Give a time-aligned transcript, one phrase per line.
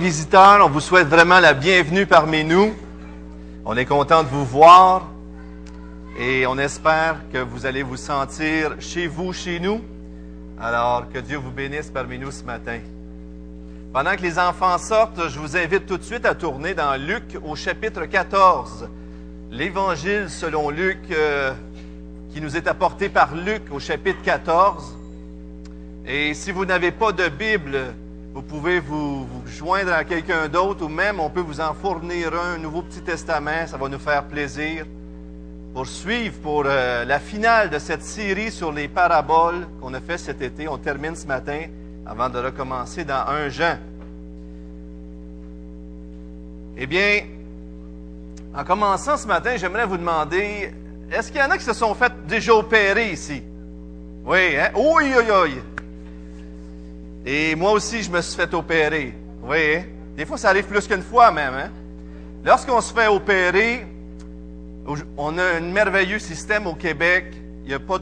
[0.00, 2.72] Visiteurs, on vous souhaite vraiment la bienvenue parmi nous.
[3.66, 5.06] On est content de vous voir
[6.18, 9.82] et on espère que vous allez vous sentir chez vous, chez nous.
[10.58, 12.78] Alors, que Dieu vous bénisse parmi nous ce matin.
[13.92, 17.36] Pendant que les enfants sortent, je vous invite tout de suite à tourner dans Luc
[17.44, 18.88] au chapitre 14.
[19.50, 21.52] L'évangile selon Luc euh,
[22.32, 24.96] qui nous est apporté par Luc au chapitre 14.
[26.06, 27.92] Et si vous n'avez pas de Bible,
[28.32, 32.54] vous pouvez vous, joindre à quelqu'un d'autre ou même on peut vous en fournir un,
[32.54, 33.66] un Nouveau Petit Testament.
[33.66, 34.86] Ça va nous faire plaisir
[35.74, 40.18] pour suivre pour euh, la finale de cette série sur les paraboles qu'on a fait
[40.18, 40.68] cet été.
[40.68, 41.62] On termine ce matin
[42.06, 43.78] avant de recommencer dans un Jean.
[46.76, 47.22] Eh bien,
[48.54, 50.72] en commençant ce matin, j'aimerais vous demander,
[51.12, 53.42] est-ce qu'il y en a qui se sont fait déjà opérer ici?
[54.24, 54.70] Oui, hein?
[54.74, 55.58] Oui, oui, oui.
[57.24, 59.14] Et moi aussi, je me suis fait opérer.
[59.42, 59.82] Oui, hein?
[60.16, 61.54] des fois, ça arrive plus qu'une fois même.
[61.54, 61.70] Hein?
[62.44, 63.86] Lorsqu'on se fait opérer,
[65.16, 67.26] on a un merveilleux système au Québec.
[67.64, 67.98] Il n'y a pas,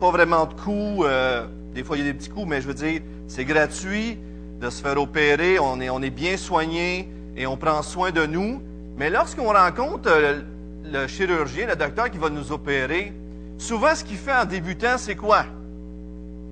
[0.00, 1.04] pas vraiment de coûts.
[1.04, 4.18] Euh, des fois, il y a des petits coûts, mais je veux dire, c'est gratuit
[4.60, 5.58] de se faire opérer.
[5.58, 8.62] On est, on est bien soigné et on prend soin de nous.
[8.96, 10.44] Mais lorsqu'on rencontre le,
[10.90, 13.12] le chirurgien, le docteur qui va nous opérer,
[13.58, 15.44] souvent, ce qu'il fait en débutant, c'est quoi?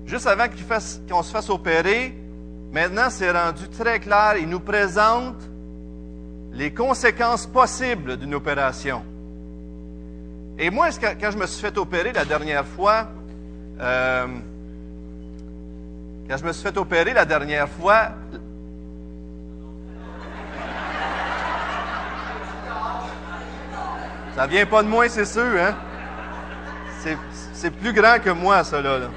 [0.05, 0.45] Juste avant
[1.09, 2.13] qu'on se fasse opérer,
[2.71, 5.37] maintenant c'est rendu très clair, il nous présente
[6.51, 9.03] les conséquences possibles d'une opération.
[10.57, 13.07] Et moi, quand je me suis fait opérer la dernière fois,
[13.79, 14.27] euh,
[16.29, 18.09] quand je me suis fait opérer la dernière fois,
[24.35, 25.75] ça vient pas de moi, c'est sûr, hein?
[27.53, 28.99] C'est plus grand que moi, ça, là.
[28.99, 29.07] là.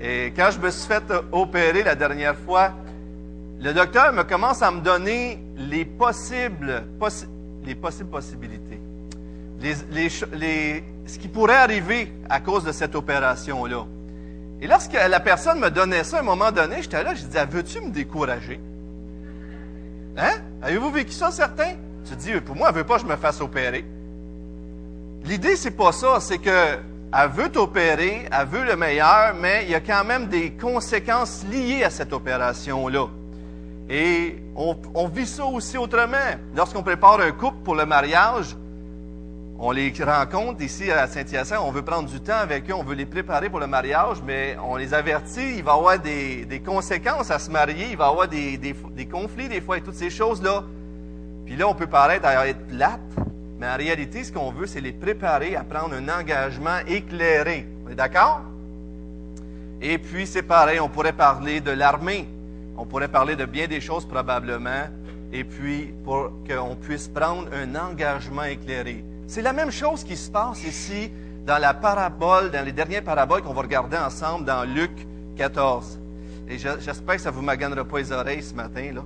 [0.00, 2.72] Et quand je me suis fait opérer la dernière fois,
[3.60, 7.26] le docteur me commence à me donner les possibles, possi
[7.64, 8.80] les possibles possibilités.
[9.60, 13.84] Ce qui pourrait arriver à cause de cette opération-là.
[14.60, 17.44] Et lorsque la personne me donnait ça à un moment donné, j'étais là, je disais,
[17.46, 18.60] veux-tu me décourager?
[20.16, 20.38] Hein?
[20.62, 21.74] Avez-vous vécu ça, certains?
[22.08, 23.84] Tu dis, pour moi, elle veut pas que je me fasse opérer.
[25.24, 26.78] L'idée, c'est pas ça, c'est que
[27.12, 31.44] elle veut t'opérer, elle veut le meilleur, mais il y a quand même des conséquences
[31.50, 33.06] liées à cette opération-là.
[33.88, 36.16] Et on, vit ça aussi autrement.
[36.54, 38.54] Lorsqu'on prépare un couple pour le mariage,
[39.58, 42.94] on les rencontre ici à Saint-Hyacinthe, on veut prendre du temps avec eux, on veut
[42.94, 47.30] les préparer pour le mariage, mais on les avertit, il va y avoir des, conséquences
[47.30, 50.64] à se marier, il va y avoir des conflits des fois et toutes ces choses-là.
[51.46, 53.00] Puis là, on peut paraître à être plate,
[53.58, 57.66] mais en réalité, ce qu'on veut, c'est les préparer à prendre un engagement éclairé.
[57.86, 58.42] On est d'accord?
[59.80, 62.28] Et puis, c'est pareil, on pourrait parler de l'armée.
[62.76, 64.86] On pourrait parler de bien des choses probablement.
[65.32, 69.04] Et puis, pour qu'on puisse prendre un engagement éclairé.
[69.26, 71.10] C'est la même chose qui se passe ici
[71.44, 74.90] dans la parabole, dans les dernières paraboles qu'on va regarder ensemble dans Luc
[75.36, 75.98] 14.
[76.48, 79.04] Et j'espère que ça ne vous maganera pas les oreilles ce matin, là,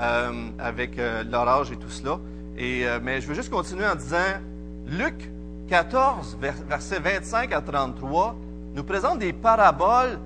[0.00, 2.18] euh, avec euh, l'orage et tout cela.
[2.58, 4.40] Euh, mais je veux juste continuer en disant,
[4.86, 5.30] Luc
[5.68, 6.38] 14,
[6.68, 8.36] versets 25 à 33,
[8.74, 10.18] nous présente des paraboles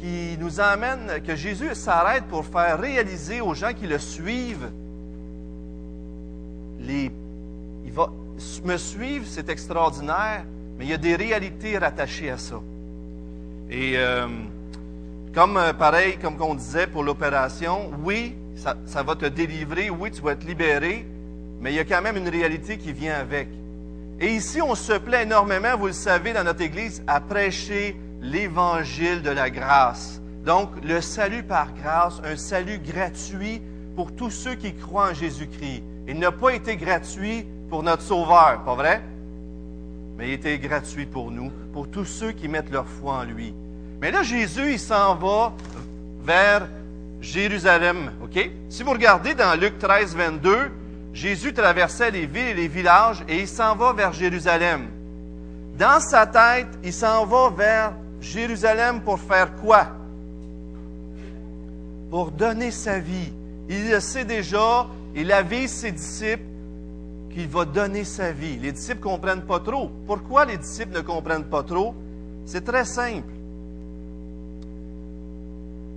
[0.00, 4.70] qui nous amènent, que Jésus s'arrête pour faire réaliser aux gens qui le suivent,
[6.80, 7.10] les,
[7.84, 8.10] il va
[8.64, 10.44] me suivre, c'est extraordinaire,
[10.78, 12.60] mais il y a des réalités rattachées à ça.
[13.70, 14.28] Et euh,
[15.34, 20.10] comme euh, pareil, comme on disait pour l'opération, oui, ça, ça va te délivrer, oui,
[20.12, 21.04] tu vas être libéré,
[21.60, 23.48] mais il y a quand même une réalité qui vient avec.
[24.20, 29.22] Et ici, on se plaît énormément, vous le savez, dans notre Église, à prêcher l'évangile
[29.22, 30.20] de la grâce.
[30.44, 33.62] Donc, le salut par grâce, un salut gratuit
[33.94, 35.82] pour tous ceux qui croient en Jésus-Christ.
[36.08, 39.02] Il n'a pas été gratuit pour notre Sauveur, pas vrai?
[40.16, 43.54] Mais il était gratuit pour nous, pour tous ceux qui mettent leur foi en lui.
[44.00, 45.52] Mais là, Jésus, il s'en va
[46.24, 46.66] vers
[47.20, 48.50] Jérusalem, OK?
[48.68, 50.70] Si vous regardez dans Luc 13, 22,
[51.18, 54.86] Jésus traversait les villes et les villages et il s'en va vers Jérusalem.
[55.76, 59.88] Dans sa tête, il s'en va vers Jérusalem pour faire quoi?
[62.08, 63.32] Pour donner sa vie.
[63.68, 66.44] Il le sait déjà, il avise ses disciples
[67.34, 68.56] qu'il va donner sa vie.
[68.56, 69.90] Les disciples ne comprennent pas trop.
[70.06, 71.96] Pourquoi les disciples ne comprennent pas trop?
[72.46, 73.32] C'est très simple.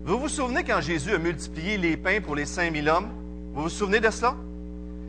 [0.03, 3.09] Vous vous souvenez quand Jésus a multiplié les pains pour les 5000 hommes?
[3.53, 4.35] Vous vous souvenez de cela?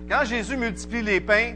[0.08, 1.52] Quand Jésus multiplie les pains,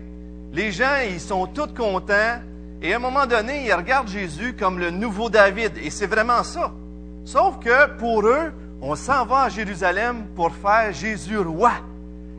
[0.52, 2.40] les gens, ils sont tous contents.
[2.80, 5.72] Et à un moment donné, ils regardent Jésus comme le nouveau David.
[5.82, 6.72] Et c'est vraiment ça.
[7.24, 11.72] Sauf que pour eux, on s'en va à Jérusalem pour faire Jésus roi.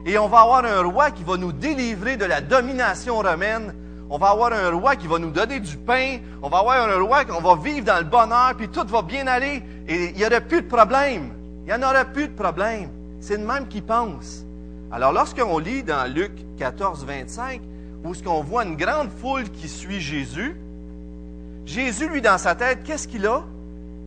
[0.06, 3.74] Et on va avoir un roi qui va nous délivrer de la domination romaine.
[4.10, 6.20] On va avoir un roi qui va nous donner du pain.
[6.42, 9.28] On va avoir un roi qu'on va vivre dans le bonheur, puis tout va bien
[9.28, 9.62] aller.
[9.88, 11.34] Et il n'y aura plus de problème.
[11.66, 12.90] Il n'y en aura plus de problème.
[13.20, 14.47] C'est le même qui pense.
[14.92, 17.62] Alors, lorsqu'on lit dans Luc 14, 25,
[18.04, 20.56] où ce qu'on voit une grande foule qui suit Jésus,
[21.66, 23.44] Jésus, lui, dans sa tête, qu'est-ce qu'il a?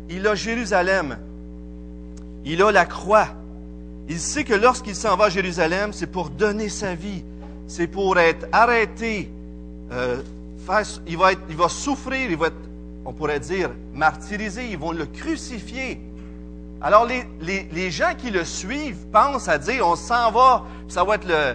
[0.09, 1.19] Il a Jérusalem.
[2.47, 3.29] Il a la croix.
[4.09, 7.23] Il sait que lorsqu'il s'en va à Jérusalem, c'est pour donner sa vie.
[7.69, 9.31] C'est pour être arrêté.
[9.93, 10.23] Euh,
[11.07, 12.57] il, va il va souffrir, il va être,
[13.05, 14.67] on pourrait dire, martyrisé.
[14.71, 16.01] Ils vont le crucifier.
[16.83, 21.27] Alors, les, gens qui le suivent pensent à dire, on s'en va, ça va être
[21.27, 21.55] le,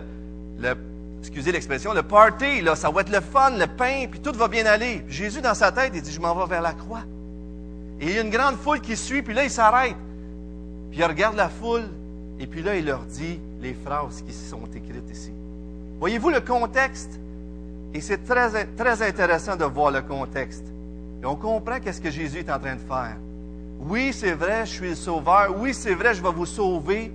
[0.60, 0.76] le
[1.20, 4.66] excusez l'expression, le party, ça va être le fun, le pain, puis tout va bien
[4.66, 5.04] aller.
[5.08, 7.02] Jésus, dans sa tête, il dit, je m'en vais vers la croix.
[8.00, 9.96] Et il y a une grande foule qui suit, puis là, il s'arrête.
[10.92, 11.90] Puis il regarde la foule,
[12.40, 15.32] et puis là, il leur dit les phrases qui sont écrites ici.
[16.00, 17.20] Voyez-vous le contexte?
[17.94, 20.66] Et c'est très, très intéressant de voir le contexte.
[21.24, 23.16] Et on comprend qu'est-ce que Jésus est en train de faire.
[23.80, 25.56] Oui, c'est vrai, je suis le sauveur.
[25.58, 27.12] Oui, c'est vrai, je vais vous sauver.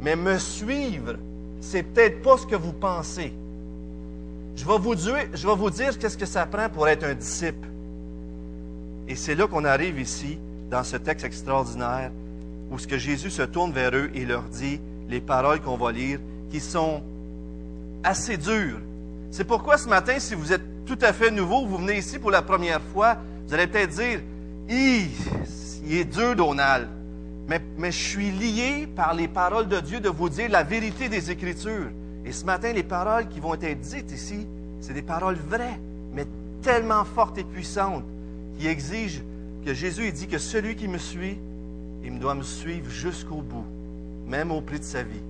[0.00, 1.14] Mais me suivre,
[1.60, 3.32] c'est peut-être pas ce que vous pensez.
[4.56, 7.68] Je vais vous dire, qu'est-ce que ça prend pour être un disciple.
[9.08, 10.38] Et c'est là qu'on arrive ici,
[10.70, 12.10] dans ce texte extraordinaire,
[12.70, 15.92] où ce que Jésus se tourne vers eux et leur dit les paroles qu'on va
[15.92, 16.18] lire,
[16.50, 17.02] qui sont
[18.04, 18.78] assez dures.
[19.30, 22.30] C'est pourquoi ce matin, si vous êtes tout à fait nouveau, vous venez ici pour
[22.30, 23.16] la première fois,
[23.46, 24.20] vous allez peut-être dire,
[25.84, 26.88] il est dur, Donald.
[27.48, 31.30] Mais, je suis lié par les paroles de Dieu de vous dire la vérité des
[31.30, 31.90] Écritures.
[32.24, 34.46] Et ce matin, les paroles qui vont être dites ici,
[34.80, 35.78] c'est des paroles vraies,
[36.14, 36.26] mais
[36.62, 38.04] tellement fortes et puissantes,
[38.58, 39.22] qui exigent
[39.66, 41.38] que Jésus ait dit que celui qui me suit,
[42.04, 43.66] il doit me suivre jusqu'au bout,
[44.26, 45.22] même au prix de sa vie.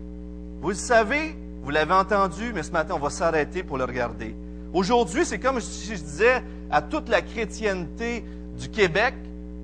[0.61, 4.35] Vous le savez, vous l'avez entendu, mais ce matin, on va s'arrêter pour le regarder.
[4.73, 8.25] Aujourd'hui, c'est comme si je disais à toute la chrétienté
[8.59, 9.15] du Québec,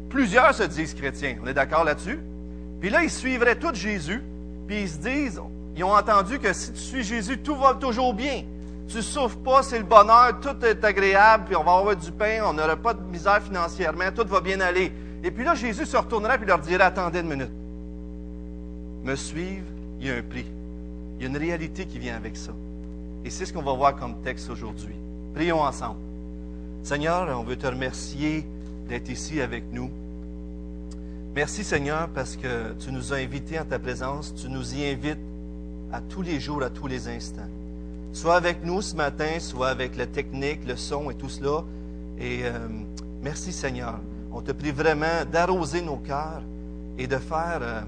[0.08, 1.36] plusieurs se disent chrétiens.
[1.42, 2.18] On est d'accord là-dessus?
[2.80, 4.22] Puis là, ils suivraient tout Jésus,
[4.66, 5.40] puis ils se disent,
[5.76, 8.42] ils ont entendu que si tu suis Jésus, tout va toujours bien.
[8.88, 12.40] Tu souffres pas, c'est le bonheur, tout est agréable, puis on va avoir du pain,
[12.44, 14.92] on n'aura pas de misère financièrement, tout va bien aller.
[15.22, 17.50] Et puis là, Jésus se retournerait et leur dirait, attendez une minute.
[19.04, 19.66] Me suivre,
[20.00, 20.46] il y a un prix.
[21.18, 22.52] Il y a une réalité qui vient avec ça.
[23.24, 24.94] Et c'est ce qu'on va voir comme texte aujourd'hui.
[25.34, 25.98] Prions ensemble.
[26.82, 28.46] Seigneur, on veut te remercier
[28.88, 29.90] d'être ici avec nous.
[31.34, 34.34] Merci Seigneur parce que tu nous as invités en ta présence.
[34.34, 35.18] Tu nous y invites
[35.92, 37.48] à tous les jours, à tous les instants.
[38.12, 41.62] Soit avec nous ce matin, soit avec la technique, le son et tout cela.
[42.18, 42.66] Et euh,
[43.22, 44.00] merci Seigneur.
[44.32, 46.42] On te prie vraiment d'arroser nos cœurs
[46.96, 47.80] et de faire euh,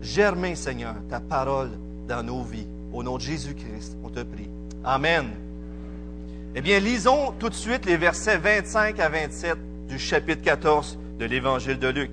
[0.00, 1.70] germer, Seigneur, ta parole
[2.06, 2.66] dans nos vies.
[2.92, 4.48] Au nom de Jésus-Christ, on te prie.
[4.84, 5.30] Amen.
[6.54, 11.26] Eh bien, lisons tout de suite les versets 25 à 27 du chapitre 14 de
[11.26, 12.10] l'Évangile de Luc.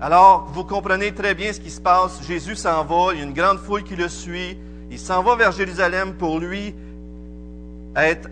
[0.00, 2.20] Alors, vous comprenez très bien ce qui se passe.
[2.26, 4.58] Jésus s'en va, il y a une grande foule qui le suit.
[4.90, 6.74] Il s'en va vers Jérusalem pour lui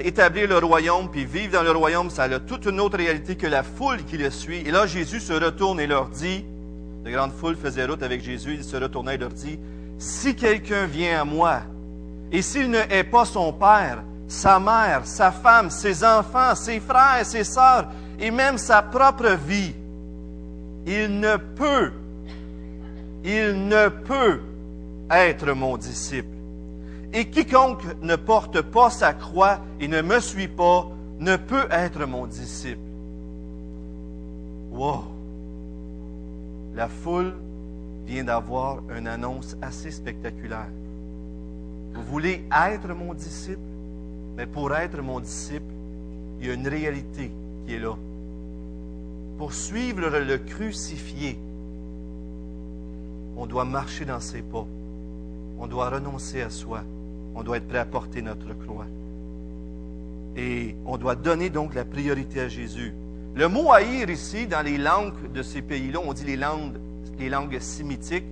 [0.01, 3.47] établir le royaume, puis vivre dans le royaume, ça a toute une autre réalité que
[3.47, 4.63] la foule qui le suit.
[4.67, 6.45] Et là, Jésus se retourne et leur dit,
[7.05, 9.61] de grande foule faisait route avec Jésus, il se retournait et leur dit,
[9.99, 11.61] si quelqu'un vient à moi,
[12.33, 17.25] et s'il ne hait pas son père, sa mère, sa femme, ses enfants, ses frères,
[17.25, 17.87] ses sœurs,
[18.19, 19.75] et même sa propre vie,
[20.87, 21.93] il ne peut,
[23.25, 24.41] il ne peut
[25.11, 26.29] être mon disciple.
[27.13, 32.05] Et quiconque ne porte pas sa croix et ne me suit pas ne peut être
[32.07, 32.81] mon disciple.
[34.71, 35.05] Wow!
[36.75, 37.35] La foule
[38.07, 40.69] vient d'avoir une annonce assez spectaculaire.
[41.95, 43.59] Vous voulez être mon disciple?
[44.37, 45.73] Mais pour être mon disciple,
[46.41, 47.33] il y a une réalité
[47.75, 47.97] est là.
[49.39, 51.39] Pour suivre le crucifié,
[53.37, 54.67] on doit marcher dans ses pas.
[55.61, 56.83] On doit renoncer à soi
[57.39, 58.87] on doit être prêt à porter notre croix.
[60.37, 62.93] Et on doit donner donc la priorité à Jésus.
[63.37, 66.75] Le mot haïr ici, dans les langues de ces pays-là, on dit les langues,
[67.21, 68.25] les langues sémitiques,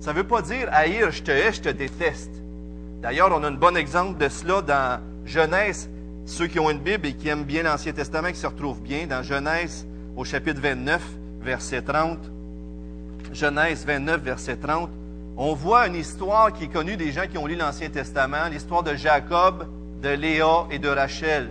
[0.00, 2.32] ça ne veut pas dire haïr, je te hais, je te déteste.
[3.00, 5.88] D'ailleurs, on a un bon exemple de cela dans Genèse.
[6.24, 9.06] Ceux qui ont une Bible et qui aiment bien l'Ancien Testament, qui se retrouvent bien,
[9.06, 9.86] dans Genèse
[10.16, 11.02] au chapitre 29,
[11.40, 12.18] verset 30.
[13.32, 14.90] Genèse 29, verset 30
[15.36, 18.82] on voit une histoire qui est connue des gens qui ont lu l'Ancien Testament, l'histoire
[18.82, 19.66] de Jacob,
[20.02, 21.48] de Léa et de Rachel.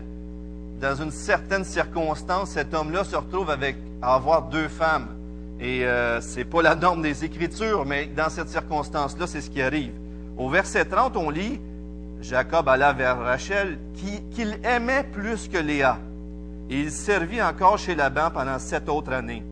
[0.79, 5.07] Dans une certaine circonstance, cet homme-là se retrouve avec, à avoir deux femmes.
[5.59, 9.61] Et euh, c'est pas la norme des Écritures, mais dans cette circonstance-là, c'est ce qui
[9.61, 9.93] arrive.
[10.37, 11.59] Au verset 30, on lit
[12.21, 15.97] Jacob alla vers Rachel, qu'il aimait plus que Léa.
[16.69, 19.43] Et il servit encore chez Laban pendant sept autres années.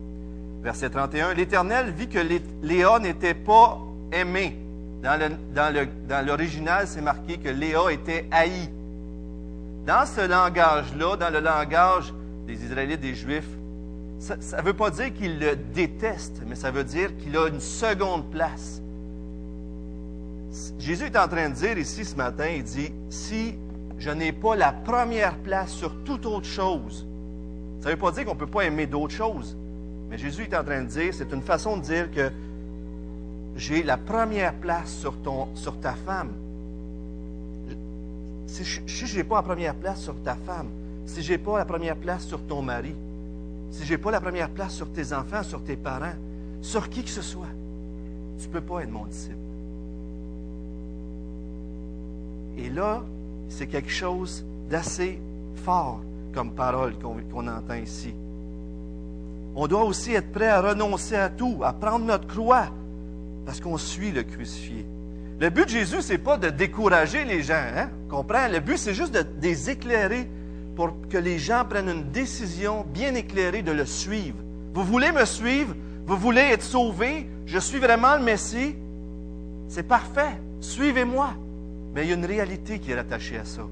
[0.62, 2.20] Verset 31, l'Éternel vit que
[2.62, 3.80] Léa n'était pas
[4.12, 4.58] aimée.
[5.02, 8.70] Dans l'original, c'est marqué que Léa était haïe.
[9.86, 12.14] Dans ce langage-là, dans le langage
[12.46, 13.48] des Israélites, des Juifs,
[14.20, 17.62] ça ne veut pas dire qu'il le déteste, mais ça veut dire qu'il a une
[17.62, 18.82] seconde place.
[20.80, 23.56] Jésus est en train de dire ici ce matin, il dit, si
[23.98, 27.06] je n'ai pas la première place sur toute autre chose,
[27.82, 29.56] ça ne veut pas dire qu'on ne peut pas aimer d'autres choses.
[30.10, 32.32] Mais Jésus est en train de dire, c'est une façon de dire que
[33.56, 35.14] j'ai la première place sur,
[35.80, 36.32] ta femme.
[38.48, 40.70] Si je n'ai pas la première place sur ta femme,
[41.06, 42.96] si je n'ai pas la première place sur ton mari,
[43.70, 46.16] si je n'ai pas la première place sur tes enfants, sur tes parents,
[46.62, 47.46] sur qui que ce soit,
[48.40, 49.49] tu ne peux pas être mon disciple.
[52.64, 53.04] Et là,
[53.48, 55.20] c'est quelque chose d'assez
[55.64, 56.02] fort
[56.34, 58.14] comme parole qu'on entend ici.
[59.56, 62.68] On doit aussi être prêt à renoncer à tout, à prendre notre croix,
[63.46, 64.86] parce qu'on suit le crucifié.
[65.40, 67.90] Le but de Jésus, c'est pas de décourager les gens, hein?
[68.10, 68.48] Comprends?
[68.50, 70.28] Le but, c'est juste de, les éclairer
[70.76, 74.38] pour que les gens prennent une décision bien éclairée de le suivre.
[74.74, 75.74] Vous voulez me suivre?
[76.06, 77.30] Vous voulez être sauvé?
[77.46, 78.76] Je suis vraiment le Messie?
[79.70, 80.38] C'est parfait.
[80.60, 81.34] Suivez-moi.
[81.94, 83.64] Mais il y a une réalité qui est attachée à ça.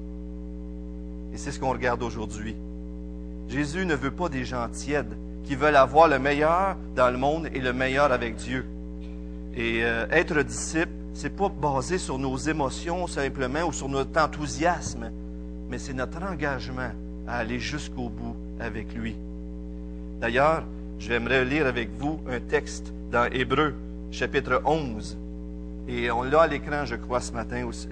[1.32, 2.56] Et c'est ce qu'on regarde aujourd'hui.
[3.48, 7.48] Jésus ne veut pas des gens tièdes qui veulent avoir le meilleur dans le monde
[7.54, 8.66] et le meilleur avec Dieu.
[9.56, 15.10] Et euh, être disciple, c'est pas basé sur nos émotions simplement ou sur notre enthousiasme,
[15.68, 16.90] mais c'est notre engagement
[17.26, 19.16] à aller jusqu'au bout avec lui.
[20.20, 20.64] D'ailleurs,
[20.98, 23.74] j'aimerais lire avec vous un texte dans Hébreu,
[24.10, 25.16] chapitre 11.
[25.88, 27.88] Et on l'a à l'écran, je crois, ce matin aussi.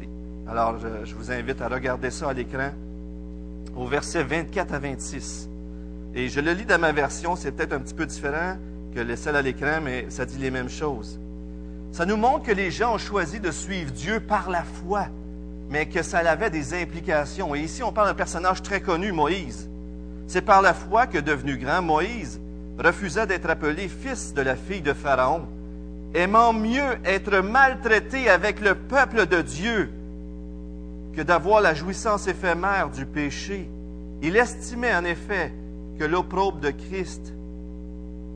[0.48, 2.70] Alors, je, vous invite à regarder ça à l'écran,
[3.74, 5.48] au verset 24 à 26.
[6.14, 8.56] Et je le lis dans ma version, c'est peut-être un petit peu différent
[8.94, 11.18] que le celle à l'écran, mais ça dit les mêmes choses.
[11.90, 15.06] Ça nous montre que les gens ont choisi de suivre Dieu par la foi,
[15.68, 17.56] mais que ça avait des implications.
[17.56, 19.68] Et ici, on parle d'un personnage très connu, Moïse.
[20.28, 22.40] C'est par la foi que, devenu grand, Moïse
[22.78, 25.42] refusa d'être appelé fils de la fille de Pharaon,
[26.14, 29.90] aimant mieux être maltraité avec le peuple de Dieu
[31.16, 33.70] que d'avoir la jouissance éphémère du péché.
[34.22, 35.50] Il estimait en effet
[35.98, 37.32] que l'opprobre de Christ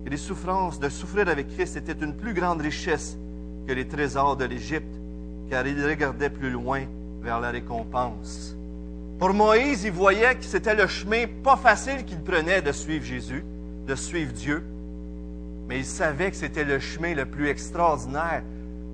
[0.07, 3.19] et les souffrances de souffrir avec Christ étaient une plus grande richesse
[3.67, 4.99] que les trésors de l'Égypte,
[5.51, 6.85] car il regardait plus loin
[7.21, 8.57] vers la récompense.
[9.19, 13.45] Pour Moïse, il voyait que c'était le chemin pas facile qu'il prenait de suivre Jésus,
[13.87, 14.65] de suivre Dieu,
[15.69, 18.43] mais il savait que c'était le chemin le plus extraordinaire,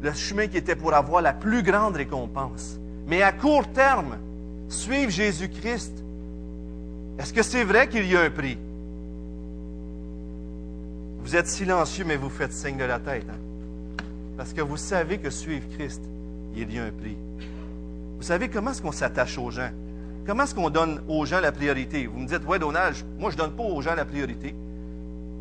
[0.02, 2.80] le chemin qui était pour avoir la plus grande récompense.
[3.06, 4.18] Mais à court terme,
[4.68, 5.92] suivre Jésus-Christ,
[7.18, 8.58] est-ce que c'est vrai qu'il y a un prix?
[11.20, 13.26] Vous êtes silencieux, mais vous faites signe de la tête.
[13.28, 14.04] Hein?
[14.36, 16.02] Parce que vous savez que suivre Christ,
[16.54, 17.16] il y a un prix.
[18.18, 19.70] Vous savez comment est-ce qu'on s'attache aux gens?
[20.26, 22.06] Comment est-ce qu'on donne aux gens la priorité?
[22.06, 24.54] Vous me dites, ouais, Donald, moi, je ne donne pas aux gens la priorité.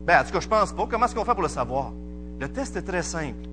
[0.06, 0.88] Ben, en tout cas, je pense pas.
[0.90, 1.92] Comment est-ce qu'on fait pour le savoir?
[2.40, 3.48] Le test est très simple.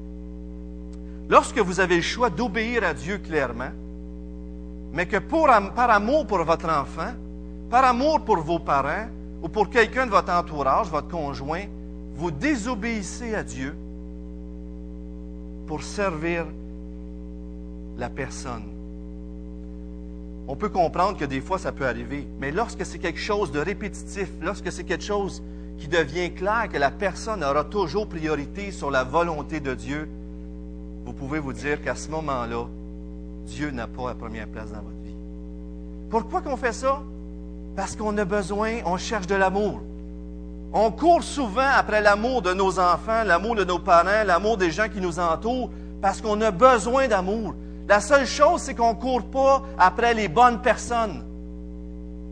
[1.29, 3.71] Lorsque vous avez le choix d'obéir à Dieu clairement,
[4.93, 7.13] mais que par amour pour votre enfant,
[7.71, 9.07] par amour pour vos parents
[9.43, 11.65] ou pour quelqu'un de votre entourage, votre conjoint,
[12.15, 13.75] vous désobéissez à Dieu
[15.67, 16.45] pour servir
[17.97, 18.65] la personne.
[20.47, 23.61] On peut comprendre que des fois ça peut arriver, mais lorsque c'est quelque chose de
[23.61, 25.43] répétitif, lorsque c'est quelque chose
[25.79, 30.09] qui devient clair que la personne aura toujours priorité sur la volonté de Dieu,
[31.07, 32.67] vous pouvez vous dire qu'à ce moment-là,
[33.47, 35.15] Dieu n'a pas la première place dans votre vie.
[36.11, 37.01] Pourquoi qu'on fait ça?
[37.77, 39.81] Parce qu'on a besoin, on cherche de l'amour.
[40.73, 44.89] On court souvent après l'amour de nos enfants, l'amour de nos parents, l'amour des gens
[44.89, 45.71] qui nous entourent,
[46.01, 47.55] parce qu'on a besoin d'amour.
[47.89, 51.25] La seule chose, c'est qu'on ne court pas après les bonnes personnes.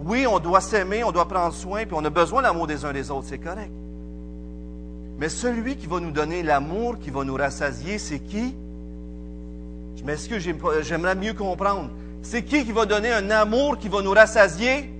[0.03, 2.85] Oui, on doit s'aimer, on doit prendre soin, puis on a besoin de l'amour des
[2.85, 3.71] uns des autres, c'est correct.
[5.19, 8.55] Mais celui qui va nous donner l'amour, qui va nous rassasier, c'est qui?
[10.01, 10.49] Je m'excuse,
[10.81, 11.91] j'aimerais mieux comprendre?
[12.23, 14.91] C'est qui qui va donner un amour qui va nous rassasier?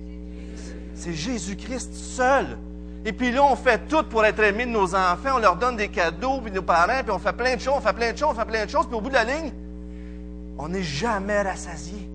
[0.93, 2.59] C'est Jésus-Christ seul.
[3.03, 5.31] Et puis là, on fait tout pour être aimé de nos enfants.
[5.37, 7.81] On leur donne des cadeaux, puis nos parents, puis on fait plein de choses, on
[7.81, 8.85] fait plein de choses, on fait plein de choses.
[8.85, 9.51] Puis au bout de la ligne,
[10.59, 12.07] on n'est jamais rassasié.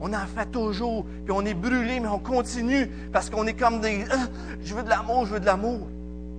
[0.00, 3.82] On en fait toujours, puis on est brûlé, mais on continue parce qu'on est comme
[3.82, 4.06] des...
[4.10, 4.26] Ah,
[4.64, 5.86] je veux de l'amour, je veux de l'amour.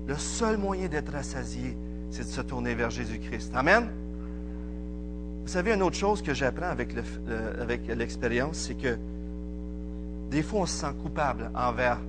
[0.07, 1.77] Le seul moyen d'être rassasié,
[2.09, 3.51] c'est de se tourner vers Jésus-Christ.
[3.53, 3.91] Amen?
[5.47, 6.93] Vous savez, une autre chose que j'apprends avec,
[7.87, 8.97] l'expérience, c'est que
[10.29, 11.99] des fois, on se sent coupable envers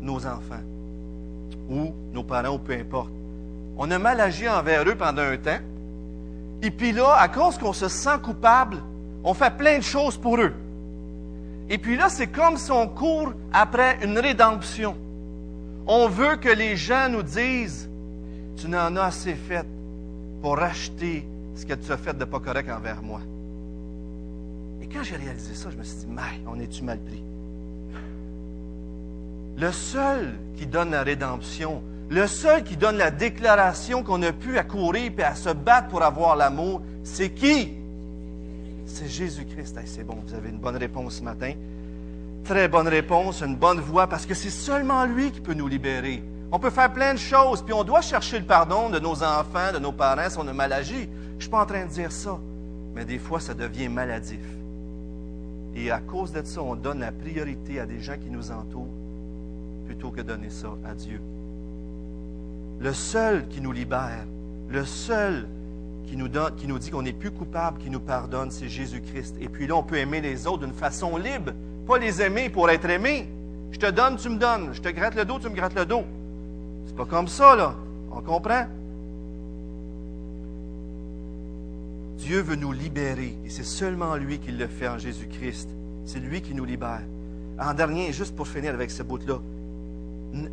[0.00, 0.62] nos enfants
[1.68, 3.10] ou nos parents ou peu importe.
[3.76, 5.58] On a mal agi envers eux pendant un temps.
[6.62, 8.78] Et puis là, à cause qu'on se sent coupable,
[9.22, 10.54] on fait plein de choses pour eux.
[11.68, 14.96] Et puis là, c'est comme si on court après une rédemption.
[15.86, 17.90] On veut que les gens nous disent,
[18.56, 19.66] tu n'en as assez fait
[20.40, 21.26] pour racheter
[21.56, 23.20] ce que tu as fait de pas correct envers moi.
[24.82, 27.22] Et quand j'ai réalisé ça, je me suis dit, mais on est-tu mal pris?
[29.58, 34.58] Le seul qui donne la rédemption, le seul qui donne la déclaration qu'on a pu
[34.58, 37.72] accourir et à se battre pour avoir l'amour, c'est qui?
[38.84, 39.78] C'est Jésus-Christ.
[39.86, 41.52] c'est bon, vous avez une bonne réponse ce matin.
[42.44, 46.22] Très bonne réponse, une bonne voix, parce que c'est seulement lui qui peut nous libérer.
[46.52, 49.72] On peut faire plein de choses, puis on doit chercher le pardon de nos enfants,
[49.74, 51.08] de nos parents si on a mal agi.
[51.30, 52.38] Je ne suis pas en train de dire ça,
[52.94, 54.40] mais des fois, ça devient maladif.
[55.74, 58.94] Et à cause de ça, on donne la priorité à des gens qui nous entourent
[59.86, 61.20] plutôt que donner ça à Dieu.
[62.80, 64.24] Le seul qui nous libère,
[64.68, 65.46] le seul
[66.06, 69.36] qui nous, qui nous dit qu'on n'est plus coupable, qui nous pardonne, c'est Jésus-Christ.
[69.40, 71.52] Et puis là, on peut aimer les autres d'une façon libre,
[71.86, 73.28] pas les aimer pour être aimé.
[73.72, 74.72] Je te donne, tu me donnes.
[74.72, 76.04] Je te gratte le dos, tu me grattes le dos.
[76.86, 77.74] C'est pas comme ça, là.
[78.10, 78.66] On comprend?
[82.18, 85.68] Dieu veut nous libérer et c'est seulement lui qui le fait en Jésus-Christ.
[86.06, 87.02] C'est lui qui nous libère.
[87.60, 89.38] En dernier, juste pour finir avec ce bout-là,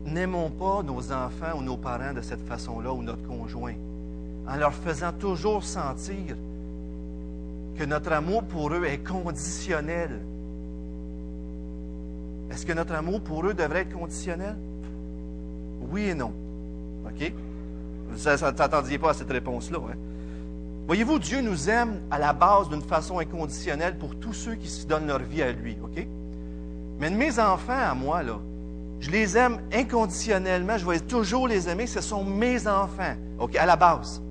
[0.05, 3.73] n'aimons pas nos enfants ou nos parents de cette façon-là ou notre conjoint,
[4.47, 6.35] en leur faisant toujours sentir
[7.75, 10.21] que notre amour pour eux est conditionnel.
[12.51, 14.55] Est-ce que notre amour pour eux devrait être conditionnel?
[15.91, 16.33] Oui et non.
[17.05, 17.31] OK?
[18.09, 19.79] Vous n'attendiez pas à cette réponse-là.
[19.89, 19.95] Hein?
[20.85, 24.85] Voyez-vous, Dieu nous aime à la base d'une façon inconditionnelle pour tous ceux qui se
[24.85, 25.77] donnent leur vie à lui.
[25.81, 26.05] OK?
[26.99, 28.39] Mais mes enfants, à moi, là,
[28.99, 30.77] je les aime inconditionnellement.
[30.77, 31.87] Je vais toujours les aimer.
[31.87, 34.21] Ce sont mes enfants, OK, à la base.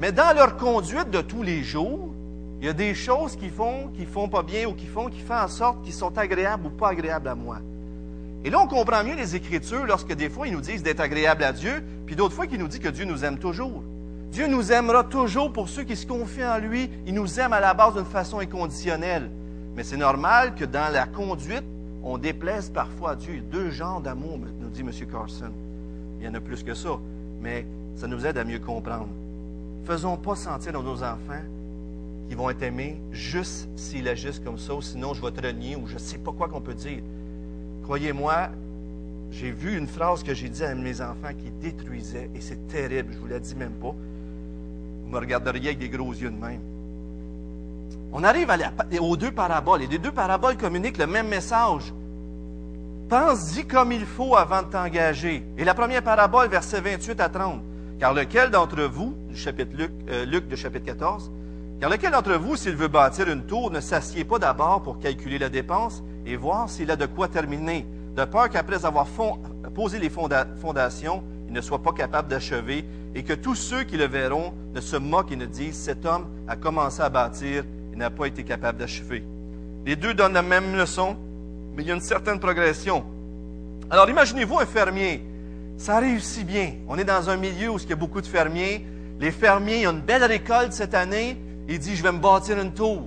[0.00, 2.12] Mais dans leur conduite de tous les jours,
[2.60, 5.20] il y a des choses qui font, qui font pas bien ou qui font, qui
[5.20, 7.58] font en sorte qu'ils sont agréables ou pas agréables à moi.
[8.44, 11.44] Et là, on comprend mieux les Écritures lorsque des fois ils nous disent d'être agréables
[11.44, 13.82] à Dieu, puis d'autres fois qu'ils nous disent que Dieu nous aime toujours.
[14.32, 16.90] Dieu nous aimera toujours pour ceux qui se confient en lui.
[17.06, 19.30] Il nous aime à la base d'une façon inconditionnelle.
[19.76, 21.64] Mais c'est normal que dans la conduite,
[22.02, 23.42] on déplaise parfois à Dieu.
[23.50, 24.90] Deux genres d'amour, nous dit M.
[25.10, 25.52] Carson.
[26.18, 26.98] Il y en a plus que ça,
[27.40, 29.08] mais ça nous aide à mieux comprendre.
[29.84, 31.42] Faisons pas sentir dans nos enfants
[32.26, 35.76] qu'ils vont être aimés juste s'ils agissent comme ça, ou sinon je vais te renier,
[35.76, 37.02] ou je ne sais pas quoi qu'on peut dire.
[37.82, 38.48] Croyez-moi,
[39.30, 43.12] j'ai vu une phrase que j'ai dit à mes enfants qui détruisait, et c'est terrible,
[43.12, 43.94] je ne vous la dis même pas.
[45.04, 46.60] Vous me regarderiez avec des gros yeux de même.
[48.12, 48.52] On arrive
[49.00, 51.92] aux deux paraboles, et les deux paraboles communiquent le même message.
[53.08, 55.42] Pense-y comme il faut avant de t'engager.
[55.58, 57.60] Et la première parabole, versets 28 à 30.
[57.98, 61.30] Car lequel d'entre vous, du chapitre Luc, euh, Luc de chapitre 14,
[61.82, 65.36] car lequel d'entre vous, s'il veut bâtir une tour, ne s'assied pas d'abord pour calculer
[65.36, 69.08] la dépense et voir s'il a de quoi terminer, de peur qu'après avoir
[69.74, 72.84] posé les fondations, il ne soit pas capable d'achever,
[73.16, 76.28] et que tous ceux qui le verront ne se moquent et ne disent, cet homme
[76.46, 79.24] a commencé à bâtir il n'a pas été capable d'achever.
[79.84, 81.16] Les deux donnent la même leçon,
[81.74, 83.04] mais il y a une certaine progression.
[83.90, 85.26] Alors imaginez-vous un fermier.
[85.78, 86.74] Ça réussit bien.
[86.86, 88.86] On est dans un milieu où il y a beaucoup de fermiers.
[89.18, 91.36] Les fermiers, il y a une belle récolte cette année.
[91.68, 93.02] Il dit, je vais me bâtir une tour.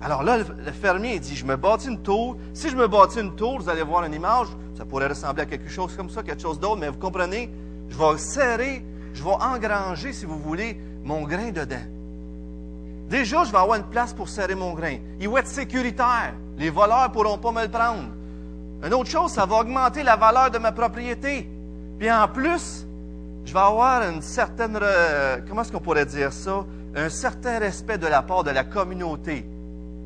[0.00, 2.36] Alors là, le fermier dit, je me bâtis une tour.
[2.52, 5.46] Si je me bâtis une tour, vous allez voir une image, ça pourrait ressembler à
[5.46, 7.50] quelque chose comme ça, quelque chose d'autre, mais vous comprenez,
[7.88, 11.76] je vais serrer, je vais engranger, si vous voulez, mon grain dedans.
[13.08, 14.96] Déjà, je vais avoir une place pour serrer mon grain.
[15.20, 16.34] Il va être sécuritaire.
[16.58, 18.08] Les voleurs ne pourront pas me le prendre.
[18.84, 21.48] Une autre chose, ça va augmenter la valeur de ma propriété.
[21.98, 22.86] Puis en plus,
[23.44, 24.78] je vais avoir une certaine,
[25.48, 26.66] comment est-ce qu'on pourrait dire ça?
[26.96, 29.44] Un certain respect de la part de la communauté.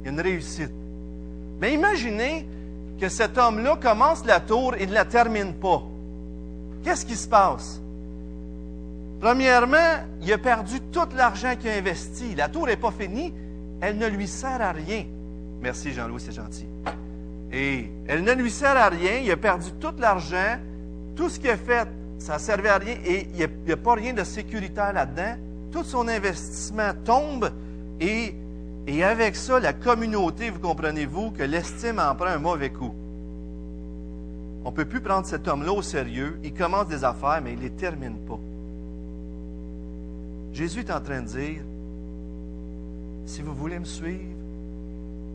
[0.05, 0.73] Une réussite.
[1.61, 2.47] Mais imaginez
[3.01, 5.83] que cet homme-là commence la tour et ne la termine pas.
[6.83, 7.81] Qu'est-ce qui se passe?
[9.21, 12.35] Premièrement, il a perdu tout l'argent qu'il a investi.
[12.35, 13.33] La tour n'est pas finie.
[13.81, 15.05] Elle ne lui sert à rien.
[15.61, 16.67] Merci Jean-Louis, c'est gentil.
[17.53, 19.19] Et elle ne lui sert à rien.
[19.23, 20.59] Il a perdu tout l'argent.
[21.15, 21.87] Tout ce qu'il a fait,
[22.19, 22.97] ça ne servait à rien.
[23.05, 25.37] Et il n'y a, pas rien de sécuritaire là-dedans.
[25.73, 27.51] Tout son investissement tombe.
[28.01, 28.35] Et,
[29.05, 32.93] avec ça, la communauté, vous comprenez-vous, que l'estime en prend un mauvais coup.
[34.65, 36.39] On ne peut plus prendre cet homme-là au sérieux.
[36.43, 38.39] Il commence des affaires, mais il ne les termine pas.
[40.53, 41.63] Jésus est en train de dire,
[43.27, 44.25] si vous voulez me suivre,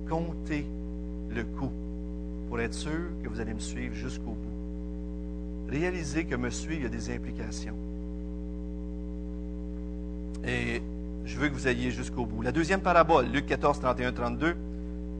[0.10, 0.66] comptez
[1.34, 1.72] le coup
[2.50, 5.70] pour être sûr que vous allez me suivre jusqu'au bout.
[5.70, 7.76] Réalisez que me suivre, il y a des implications.
[10.48, 10.82] Et
[11.26, 12.42] je veux que vous ayez jusqu'au bout.
[12.42, 14.56] La deuxième parabole, Luc 14, 31, 32.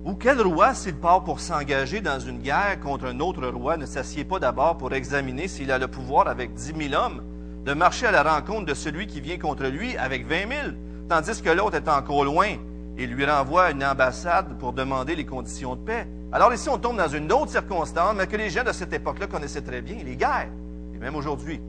[0.06, 3.88] Ou quel roi, s'il part pour s'engager dans une guerre contre un autre roi, ne
[3.88, 7.24] s'assied pas d'abord pour examiner s'il a le pouvoir avec dix mille hommes
[7.66, 10.78] de marcher à la rencontre de celui qui vient contre lui avec vingt mille,
[11.10, 12.50] tandis que l'autre est encore loin
[12.96, 16.08] et lui renvoie une ambassade pour demander les conditions de paix?
[16.32, 19.26] Alors ici, on tombe dans une autre circonstance, mais que les gens de cette époque-là
[19.26, 20.50] connaissaient très bien, les guerres,
[20.94, 21.60] et même aujourd'hui.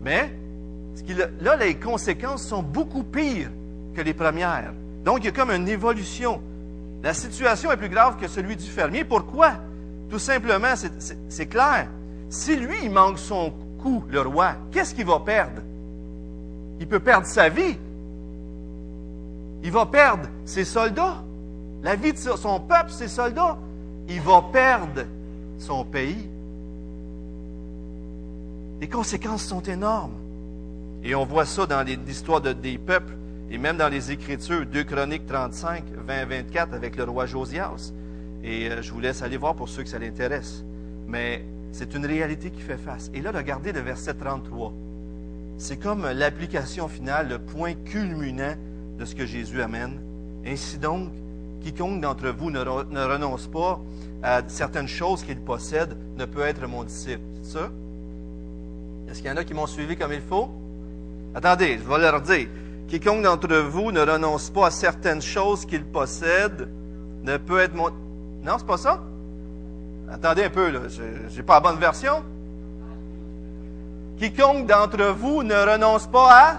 [0.00, 0.32] Mais
[1.40, 3.50] là, les conséquences sont beaucoup pires
[3.94, 4.72] que les premières.
[5.04, 6.40] Donc, il y a comme une évolution.
[7.02, 9.04] La situation est plus grave que celui du fermier.
[9.04, 9.54] Pourquoi?
[10.08, 10.74] Tout simplement,
[11.28, 11.88] c'est clair.
[12.28, 13.52] Si lui, il manque son
[13.82, 15.60] coup, le roi, qu'est-ce qu'il va perdre?
[16.78, 17.76] Il peut perdre sa vie.
[19.64, 21.22] Il va perdre ses soldats,
[21.82, 23.56] la vie de son peuple, ses soldats.
[24.08, 25.04] Il va perdre
[25.58, 26.28] son pays.
[28.80, 30.14] Les conséquences sont énormes.
[31.04, 33.14] Et on voit ça dans l'histoire des peuples
[33.52, 37.92] et même dans les Écritures, 2 Chroniques 35, 20, 24 avec le roi Josias.
[38.42, 40.64] Et euh, je vous laisse aller voir pour ceux que ça l'intéresse.
[41.06, 43.10] Mais c'est une réalité qui fait face.
[43.12, 44.72] Et là, regardez le verset 33.
[45.58, 48.54] C'est comme l'application finale, le point culminant
[48.98, 50.00] de ce que Jésus amène.
[50.46, 51.10] Ainsi donc,
[51.60, 53.80] quiconque d'entre vous ne, renonce pas
[54.22, 57.20] à certaines choses qu'il possède ne peut être mon disciple.
[57.42, 57.70] C'est ça?
[59.10, 60.48] Est-ce qu'il y en a qui m'ont suivi comme il faut?
[61.34, 62.48] Attendez, je vais leur dire.
[62.88, 66.68] Quiconque d'entre vous ne renonce pas à certaines choses qu'il possède
[67.22, 67.90] ne peut être mon...
[68.42, 69.02] Non, c'est pas ça?
[70.10, 70.80] Attendez un peu, là.
[71.30, 72.22] J'ai pas la bonne version.
[74.18, 76.56] Quiconque d'entre vous ne renonce pas à...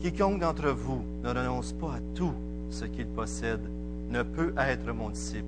[0.00, 2.34] Quiconque d'entre vous ne renonce pas à tout
[2.70, 3.60] ce qu'il possède
[4.08, 5.44] ne peut être mon disciple.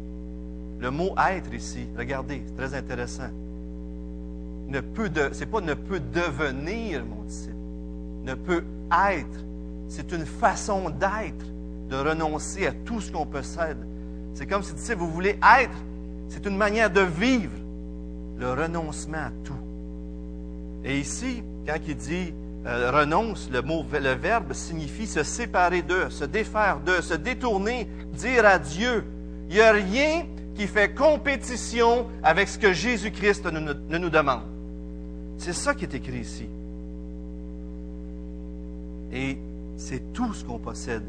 [0.81, 3.31] Le mot être ici, regardez, c'est très intéressant.
[4.69, 7.55] Ne peut de, c'est pas ne peut devenir mon disciple
[8.25, 9.45] ne peut être.
[9.89, 11.47] C'est une façon d'être,
[11.89, 13.79] de renoncer à tout ce qu'on possède.
[14.33, 15.77] C'est comme si, tu vous voulez être.
[16.29, 17.53] C'est une manière de vivre
[18.39, 19.55] le renoncement à tout.
[20.85, 22.35] Et ici, quand il dit
[22.67, 27.89] euh, renonce, le mot, le verbe signifie se séparer d'eux, se défaire d'eux, se détourner,
[28.15, 29.05] dire adieu.
[29.51, 30.25] Il n'y a rien
[30.57, 34.54] qui fait compétition avec ce que Jésus-Christ ne nous demande.
[35.45, 36.49] C'est ça qui est écrit ici.
[39.13, 39.37] Et
[39.77, 41.03] c'est tout ce qu'on possède.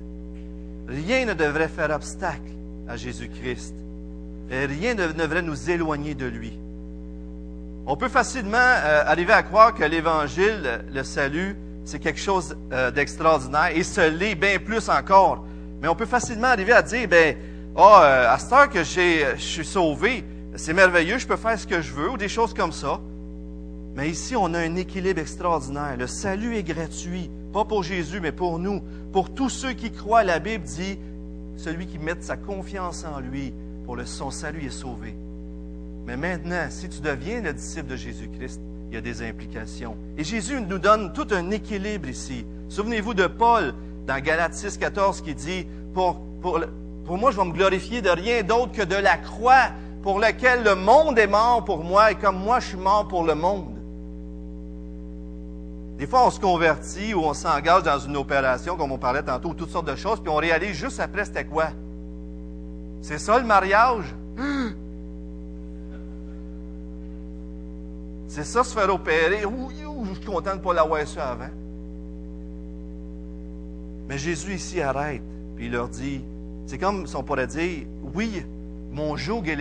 [0.89, 2.51] Rien ne devrait faire obstacle
[2.85, 3.73] à Jésus-Christ.
[4.49, 6.59] Rien ne devrait nous éloigner de lui.
[7.87, 12.91] On peut facilement euh, arriver à croire que l'Évangile, le salut, c'est quelque chose euh,
[12.91, 15.45] d'extraordinaire et ce l'est bien plus encore.
[15.81, 17.37] Mais on peut facilement arriver à dire, ben,
[17.77, 20.25] oh, à cette heure que je suis sauvé,
[20.57, 22.99] c'est merveilleux, je peux faire ce que je veux ou des choses comme ça.
[23.95, 25.95] Mais ici, on a un équilibre extraordinaire.
[25.97, 27.31] Le salut est gratuit.
[27.53, 28.81] Pas pour Jésus, mais pour nous.
[29.13, 30.99] Pour tous ceux qui croient, la Bible dit,
[31.55, 33.53] celui qui met sa confiance en lui,
[33.85, 35.15] pour le, son salut est sauvé.
[36.05, 39.95] Mais maintenant, si tu deviens le disciple de Jésus-Christ, il y a des implications.
[40.17, 42.45] Et Jésus nous donne tout un équilibre ici.
[42.67, 43.73] Souvenez-vous de Paul
[44.05, 46.59] dans Galates 6, 14 qui dit, pour, pour,
[47.05, 49.69] pour moi, je vais me glorifier de rien d'autre que de la croix
[50.03, 53.23] pour laquelle le monde est mort pour moi et comme moi je suis mort pour
[53.23, 53.74] le monde.
[55.97, 59.53] Des fois, on se convertit ou on s'engage dans une opération, comme on parlait tantôt,
[59.53, 61.67] toutes sortes de choses, puis on réalise juste après c'était quoi?
[63.01, 64.13] C'est ça le mariage?
[68.27, 69.45] C'est ça se faire opérer.
[69.45, 69.69] Ouh,
[70.09, 71.47] je suis content de ne pas l'avoir su avant.
[74.09, 75.21] Mais Jésus ici arrête,
[75.55, 76.21] puis il leur dit,
[76.65, 78.43] c'est comme si on pourrait dire, oui,
[78.91, 79.57] mon joug est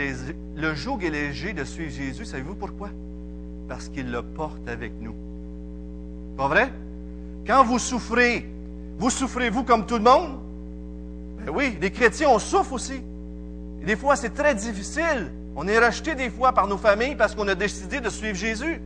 [0.57, 2.25] le joug est léger de suivre Jésus.
[2.25, 2.91] Savez-vous pourquoi?
[3.69, 5.15] Parce qu'il le porte avec nous.
[6.37, 6.73] Pas vrai?
[7.47, 8.49] Quand vous souffrez,
[8.99, 10.39] vous souffrez-vous comme tout le monde?
[11.39, 13.03] Ben oui, les chrétiens, on souffre aussi.
[13.85, 15.31] Des fois, c'est très difficile.
[15.57, 18.81] On est rejeté des fois par nos familles parce qu'on a décidé de suivre Jésus.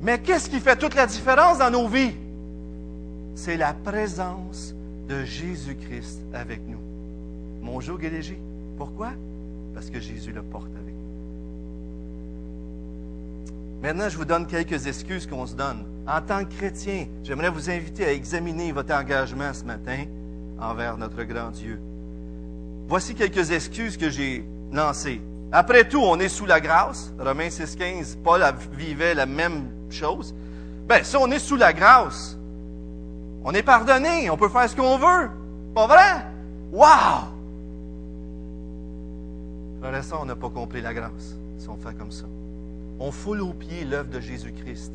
[0.00, 2.14] Mais qu'est-ce qui fait toute la différence dans nos vies?
[3.34, 4.74] C'est la présence
[5.08, 6.80] de Jésus-Christ avec nous.
[7.62, 8.36] Mon joug est.
[8.76, 9.10] Pourquoi?
[9.74, 10.95] Parce que Jésus le porte avec nous.
[13.86, 15.84] Maintenant, je vous donne quelques excuses qu'on se donne.
[16.08, 20.06] En tant que chrétien, j'aimerais vous inviter à examiner votre engagement ce matin
[20.58, 21.78] envers notre grand Dieu.
[22.88, 25.20] Voici quelques excuses que j'ai lancées.
[25.52, 27.12] Après tout, on est sous la grâce.
[27.16, 30.34] Romains 6,15, Paul vivait la même chose.
[30.88, 32.36] Ben, si on est sous la grâce,
[33.44, 35.30] on est pardonné, on peut faire ce qu'on veut.
[35.76, 36.26] Pas vrai?
[36.72, 37.28] Wow!
[39.80, 42.24] Frère ça, on n'a pas compris la grâce si on fait comme ça.
[42.98, 44.92] On foule aux pieds l'œuvre de Jésus-Christ.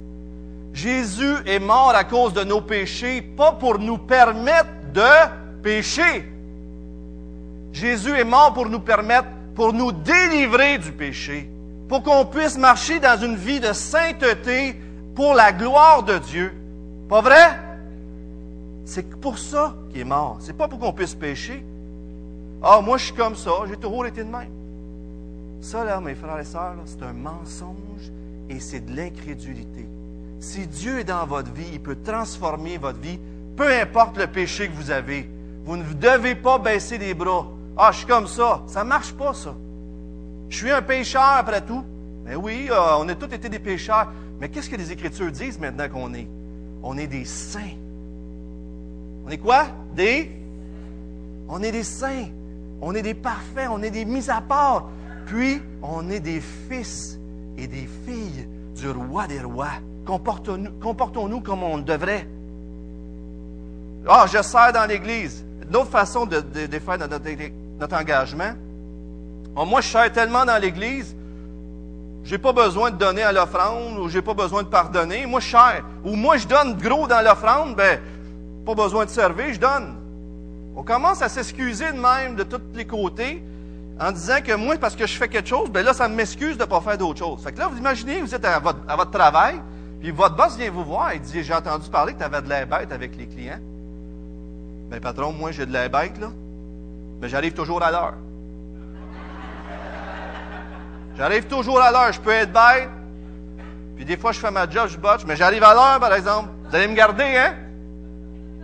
[0.74, 6.26] Jésus est mort à cause de nos péchés, pas pour nous permettre de pécher.
[7.74, 11.50] Jésus est mort pour nous permettre, pour nous délivrer du péché,
[11.88, 14.76] pour qu'on puisse marcher dans une vie de sainteté
[15.16, 16.54] pour la gloire de Dieu.
[17.10, 17.60] Pas vrai?
[18.86, 20.38] C'est pour ça qu'il est mort.
[20.40, 21.64] C'est pas pour qu'on puisse pécher.
[22.64, 24.61] Ah, moi je suis comme ça, j'ai toujours été de même.
[25.62, 28.12] Ça, là, mes frères et sœurs, c'est un mensonge
[28.50, 29.88] et c'est de l'incrédulité.
[30.40, 33.20] Si Dieu est dans votre vie, il peut transformer votre vie,
[33.56, 35.30] peu importe le péché que vous avez.
[35.64, 37.48] Vous ne devez pas baisser les bras.
[37.78, 38.64] Ah, je suis comme ça.
[38.66, 39.54] Ça ne marche pas, ça.
[40.50, 41.84] Je suis un pécheur après tout.
[42.26, 44.12] Mais oui, euh, on a tous été des pécheurs.
[44.40, 46.28] Mais qu'est-ce que les Écritures disent maintenant qu'on est?
[46.82, 47.78] On est des saints.
[49.26, 49.68] On est quoi?
[49.96, 50.32] Des?
[51.48, 52.30] On est des saints.
[52.82, 53.70] On est des parfaits.
[53.72, 54.90] On est des mis à part.
[55.32, 57.18] Puis, on est des fils
[57.58, 59.80] et des filles du roi des rois.
[60.06, 62.28] Comportons-nous comme on devrait.
[64.06, 65.46] Ah, je sers dans l'Église.
[65.70, 68.52] D'autres façons de, de, faire notre, engagement.
[69.56, 71.16] Ah, moi, je sers tellement dans l'Église,
[72.26, 75.26] j'ai pas besoin de donner à l'offrande ou j'ai pas besoin de pardonner.
[75.26, 75.82] Moi, je sers.
[76.04, 78.02] Ou moi, je donne gros dans l'offrande, ben,
[78.66, 79.96] pas besoin de servir, je donne.
[80.76, 83.42] On commence à s'excuser de même de tous les côtés
[84.02, 86.64] en disant que moi, parce que je fais quelque chose, ben là, ça m'excuse de
[86.64, 87.44] ne pas faire d'autre chose.
[87.44, 89.62] Fait que là, vous imaginez, vous êtes à votre, travail,
[90.00, 92.50] puis votre boss vient vous voir et dit J'ai entendu parler que tu avais de
[92.50, 93.60] l'air bête avec les clients.
[94.90, 96.32] Ben, patron, moi, j'ai de l'air bête, là.
[97.22, 98.16] Mais j'arrive toujours à l'heure.
[101.16, 102.12] J'arrive toujours à l'heure.
[102.12, 102.90] Je peux être bête.
[103.96, 106.50] Puis des fois, je fais ma job, je botche, mais j'arrive à l'heure, par exemple.
[106.68, 107.54] Vous allez me garder, hein?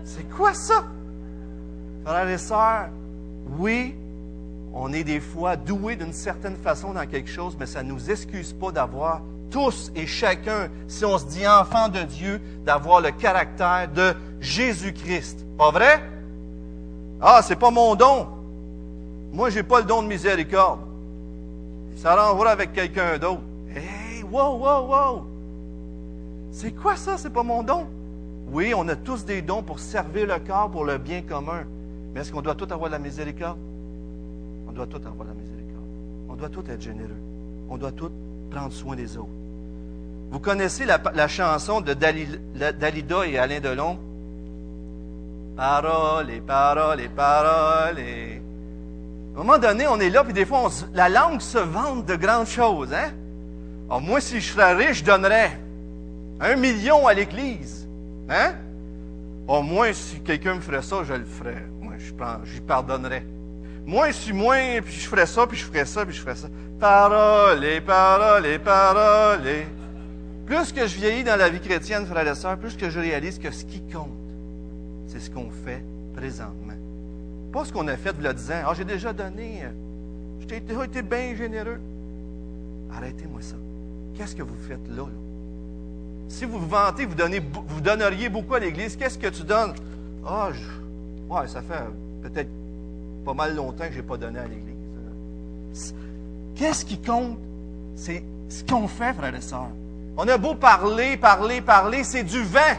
[0.04, 0.84] C'est quoi ça?
[2.04, 2.88] Frères et sœurs,
[3.60, 3.93] oui,
[4.79, 8.11] on est des fois doués d'une certaine façon dans quelque chose, mais ça ne nous
[8.11, 13.11] excuse pas d'avoir tous et chacun, si on se dit enfant de Dieu, d'avoir le
[13.11, 15.45] caractère de Jésus-Christ.
[15.57, 16.03] Pas vrai?
[17.19, 18.27] Ah, c'est pas mon don.
[19.33, 20.79] Moi, j'ai pas le don de miséricorde.
[21.95, 23.41] Ça renvoie avec quelqu'un d'autre.
[23.75, 25.25] Hey, wow, wow, wow!
[26.51, 27.17] C'est quoi ça?
[27.17, 27.87] C'est pas mon don?
[28.51, 31.63] Oui, on a tous des dons pour servir le corps pour le bien commun.
[32.13, 33.57] Mais est-ce qu'on doit tout avoir la miséricorde?
[34.67, 35.86] On doit tout avoir la miséricorde.
[36.30, 37.21] On doit tout être généreux.
[37.69, 38.12] On doit tout
[38.51, 39.30] prendre soin des autres.
[40.30, 43.97] Vous connaissez la, chanson de Dalida et Alain Delon?
[45.56, 48.41] Paroles et paroles et paroles et...
[49.36, 52.15] À un moment donné, on est là, puis des fois, la langue se vante de
[52.15, 53.12] grandes choses, hein?
[53.88, 55.58] Alors, moi, si je serais riche, je donnerais
[56.39, 57.88] un million à l'Église.
[58.30, 58.53] Hein?
[59.47, 61.63] Au moins, si quelqu'un me ferait ça, je le ferais.
[61.82, 61.93] Moi,
[62.43, 63.25] j'y pardonnerais.
[63.88, 66.50] Moi, si moi, puis je ferais ça, puis je ferais ça, puis je ferais ça.
[66.50, 67.82] Et
[68.60, 69.65] paroles et...
[70.45, 73.39] Plus que je vieillis dans la vie chrétienne, frères et sœurs, plus que je réalise
[73.39, 74.12] que ce qui compte,
[75.08, 75.82] c'est ce qu'on fait
[76.13, 76.73] présentement.
[77.54, 79.63] Pas ce qu'on a fait le disant, ah, j'ai déjà donné,
[80.50, 81.80] j'ai été bien généreux.
[82.93, 83.56] Arrêtez-moi ça.
[84.17, 85.04] Qu'est-ce que vous faites là,
[86.28, 89.73] Si vous vous vantez, vous, donnez, vous donneriez beaucoup à l'Église, qu'est-ce que tu donnes?
[90.26, 90.50] Ah,
[91.30, 91.84] ouais, ça fait
[92.21, 92.50] peut-être
[93.27, 95.93] pas mal longtemps que je n'ai pas donné à l'Église.
[96.55, 97.37] Qu'est-ce qui compte?
[97.97, 99.67] C'est ce qu'on fait, frères et sœurs.
[100.15, 102.77] On a beau parler, parler, parler, c'est du vent.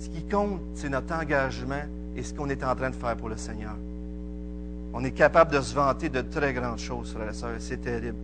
[0.00, 1.82] Ce qui compte, c'est notre engagement
[2.16, 3.76] et ce qu'on est en train de faire pour le Seigneur.
[4.94, 7.56] On est capable de se vanter de très grandes choses, frères et sœurs.
[7.58, 8.16] C'est terrible.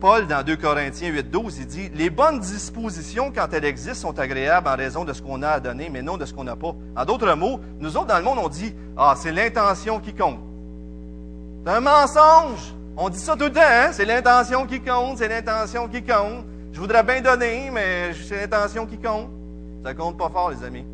[0.00, 4.18] Paul, dans 2 Corinthiens 8, 12, il dit Les bonnes dispositions, quand elles existent, sont
[4.18, 6.56] agréables en raison de ce qu'on a à donner, mais non de ce qu'on n'a
[6.56, 6.74] pas.
[6.94, 10.38] En d'autres mots, nous autres, dans le monde, on dit Ah, c'est l'intention qui compte.
[11.64, 12.74] C'est un mensonge.
[12.98, 13.88] On dit ça tout le temps, hein?
[13.92, 16.44] C'est l'intention qui compte, c'est l'intention qui compte.
[16.72, 19.28] Je voudrais bien donner, mais c'est l'intention qui compte.
[19.82, 20.84] Ça compte pas fort, les amis.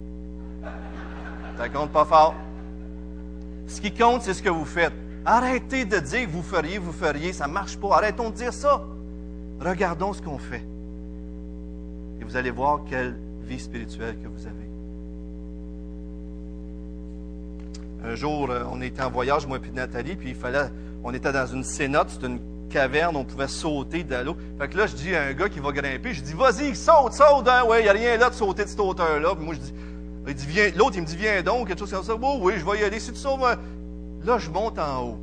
[1.58, 2.34] Ça compte pas fort.
[3.66, 4.92] Ce qui compte, c'est ce que vous faites.
[5.24, 7.96] Arrêtez de dire vous feriez, vous feriez, ça ne marche pas.
[7.96, 8.82] Arrêtons de dire ça.
[9.60, 10.62] Regardons ce qu'on fait.
[12.20, 14.62] Et vous allez voir quelle vie spirituelle que vous avez.
[18.04, 20.70] Un jour, euh, on était en voyage, moi et Nathalie, puis il fallait,
[21.04, 24.36] on était dans une cénote, c'est une caverne, on pouvait sauter de l'eau.
[24.58, 27.12] Fait que là, je dis à un gars qui va grimper, je dis, vas-y, saute,
[27.12, 29.36] saute, hein, ouais, il n'y a rien là de sauter de cette hauteur-là.
[29.36, 32.14] Puis moi, je dis, l'autre, il me dit, viens donc, quelque chose comme ça.
[32.20, 32.98] Oh, oui, je vais y aller.
[32.98, 33.56] Si tu sauves,
[34.24, 35.18] là, je monte en haut.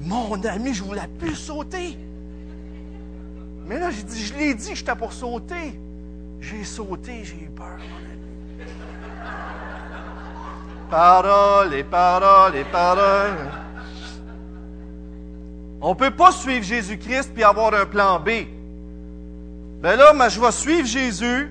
[0.00, 1.96] Mon ami, je voulais plus sauter.
[3.66, 5.78] Mais là, j'ai dit, je l'ai dit j'étais pour sauter.
[6.40, 8.70] J'ai sauté, j'ai eu peur, mon ami.
[10.90, 13.50] Paroles et paroles et paroles.
[15.80, 18.46] On ne peut pas suivre Jésus-Christ puis avoir un plan B.
[19.80, 21.50] Ben là, je vais suivre Jésus,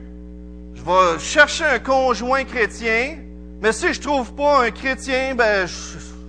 [0.74, 3.18] je vais chercher un conjoint chrétien,
[3.64, 5.66] mais si je trouve pas un chrétien, ben,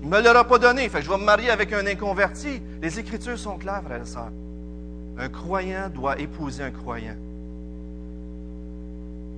[0.00, 0.88] il ne me l'aura pas donné.
[0.88, 2.62] Fait je vais me marier avec un inconverti.
[2.80, 4.30] Les Écritures sont claires, frères et sœurs.
[5.18, 7.16] Un croyant doit épouser un croyant.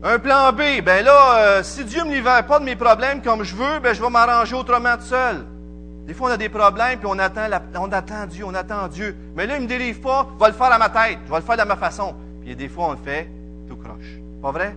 [0.02, 3.22] Un plan B, ben là, euh, si Dieu ne me livre pas de mes problèmes
[3.22, 5.46] comme je veux, ben je vais m'arranger autrement tout seul.
[6.06, 7.48] Des fois, on a des problèmes, puis on attend,
[7.80, 9.16] on attend Dieu, on attend Dieu.
[9.34, 11.30] Mais là, il ne me délivre pas, je vais le faire à ma tête, je
[11.30, 12.14] vais le faire de ma façon.
[12.44, 13.26] Puis des fois, on le fait
[13.66, 14.20] tout croche.
[14.42, 14.76] Pas vrai?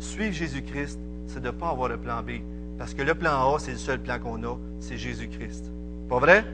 [0.00, 0.98] Suivre Jésus-Christ,
[1.32, 2.42] c'est de ne pas avoir le plan B.
[2.78, 5.70] Parce que le plan A, c'est le seul plan qu'on a, c'est Jésus-Christ.
[6.08, 6.44] Pas vrai?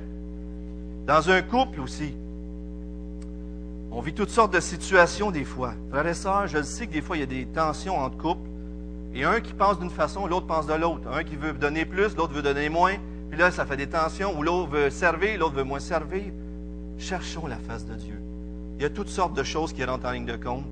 [1.07, 2.15] Dans un couple aussi,
[3.91, 5.73] on vit toutes sortes de situations des fois.
[5.91, 8.49] Frères et sœurs, je sais que des fois, il y a des tensions entre couples.
[9.15, 11.09] Et un qui pense d'une façon, l'autre pense de l'autre.
[11.11, 12.95] Un qui veut donner plus, l'autre veut donner moins.
[13.31, 16.25] Puis là, ça fait des tensions où l'autre veut servir, l'autre veut moins servir.
[16.99, 18.21] Cherchons la face de Dieu.
[18.77, 20.67] Il y a toutes sortes de choses qui rentrent en ligne de compte.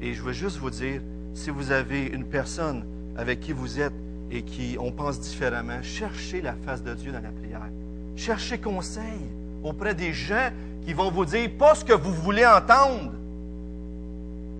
[0.00, 1.00] Et je veux juste vous dire,
[1.34, 2.84] si vous avez une personne
[3.16, 3.92] avec qui vous êtes
[4.30, 7.60] et qui on pense différemment, cherchez la face de Dieu dans la prière.
[8.16, 9.20] Cherchez conseil
[9.62, 10.50] auprès des gens
[10.84, 13.12] qui vont vous dire pas ce que vous voulez entendre.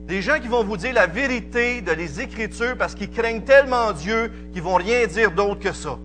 [0.06, 3.92] Des gens qui vont vous dire la vérité de les Écritures parce qu'ils craignent tellement
[3.92, 5.98] Dieu qu'ils vont rien dire d'autre que ça.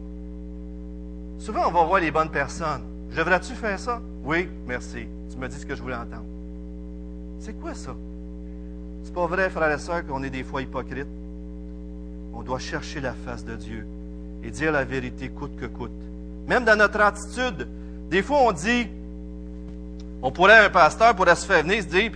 [1.37, 2.81] Souvent, on va voir les bonnes personnes.
[3.15, 4.01] Devrais-tu faire ça?
[4.23, 5.05] Oui, merci.
[5.29, 6.25] Tu me dis ce que je voulais entendre.
[7.39, 7.95] C'est quoi ça?
[9.03, 11.07] C'est pas vrai, frères et sœurs, qu'on est des fois hypocrites.
[12.33, 13.85] On doit chercher la face de Dieu
[14.43, 15.91] et dire la vérité coûte que coûte.
[16.47, 17.67] Même dans notre attitude,
[18.09, 18.87] des fois on dit,
[20.21, 22.11] on pourrait, un pasteur pourrait se faire venir se dire,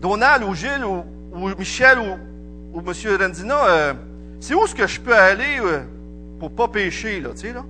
[0.00, 3.16] Donald ou Gilles ou, Michel ou, M.
[3.20, 3.94] Rendina, euh,
[4.40, 5.82] c'est où est-ce que je peux aller euh,
[6.38, 7.64] pour pas pêcher, là, tu sais, là?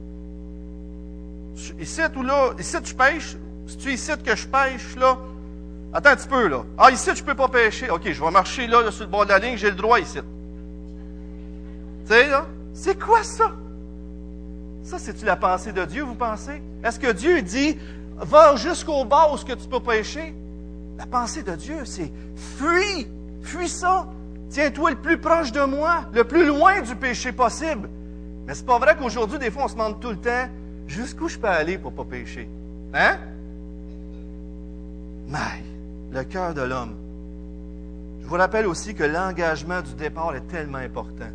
[1.79, 5.17] Ici ou là, ici tu pêches, si tu ici que je pêche, là,
[5.93, 6.65] attends un petit peu, là.
[6.77, 7.91] Ah, ici je peux pas pêcher.
[7.91, 10.19] OK, je vais marcher là, sur le bord de la ligne, j'ai le droit ici.
[12.07, 12.47] Tu là?
[12.73, 13.53] C'est quoi ça?
[14.83, 16.63] Ça, c'est-tu la pensée de Dieu, vous pensez?
[16.83, 17.79] Est-ce que Dieu dit,
[18.17, 20.35] va jusqu'au bord où ce que tu peux pêcher?
[20.99, 23.09] La pensée de Dieu, c'est fuis,
[23.43, 24.07] fuis ça.
[24.51, 27.89] Tiens-toi le plus proche de moi, le plus loin du péché possible.
[28.47, 30.49] Mais c'est pas vrai qu'aujourd'hui, des fois, on se demande tout le temps
[30.87, 32.49] jusqu'où je peux aller pour pas pécher?
[32.93, 33.17] Hein?
[35.29, 35.65] Mais,
[36.13, 36.95] le cœur de l'homme.
[38.21, 41.31] Je vous rappelle aussi que l'engagement du départ est tellement important.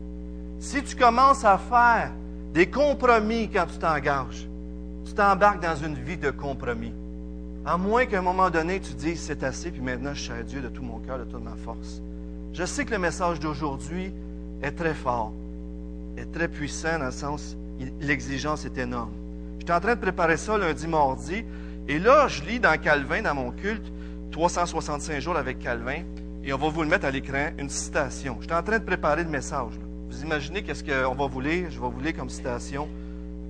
[0.59, 2.11] Si tu commences à faire
[2.53, 4.45] des compromis quand tu t'engages,
[5.05, 6.93] tu t'embarques dans une vie de compromis.
[7.65, 10.61] À moins qu'à un moment donné, tu dises c'est assez, puis maintenant je sers Dieu
[10.61, 12.01] de tout mon cœur, de toute ma force.
[12.53, 14.11] Je sais que le message d'aujourd'hui
[14.61, 15.31] est très fort,
[16.17, 17.55] est très puissant dans le sens,
[18.01, 19.13] l'exigence est énorme.
[19.59, 21.45] J'étais en train de préparer ça lundi, mardi,
[21.87, 23.91] et là, je lis dans Calvin, dans mon culte,
[24.31, 26.03] 365 jours avec Calvin,
[26.43, 28.37] et on va vous le mettre à l'écran, une citation.
[28.41, 29.73] J'étais en train de préparer le message.
[30.09, 31.69] Vous imaginez qu'est-ce qu'on va vous lire?
[31.69, 32.89] Je vais vous lire comme citation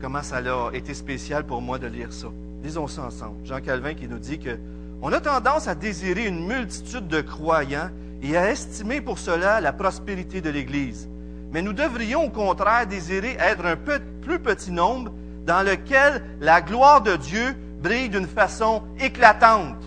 [0.01, 2.27] comment ça a été spécial pour moi de lire ça.
[2.61, 3.45] Lisons ça ensemble.
[3.45, 4.57] Jean Calvin qui nous dit que
[5.01, 7.89] on a tendance à désirer une multitude de croyants
[8.21, 11.07] et à estimer pour cela la prospérité de l'Église.
[11.53, 15.13] Mais nous devrions au contraire désirer être un peu, plus petit nombre
[15.45, 19.77] dans lequel la gloire de Dieu brille d'une façon éclatante.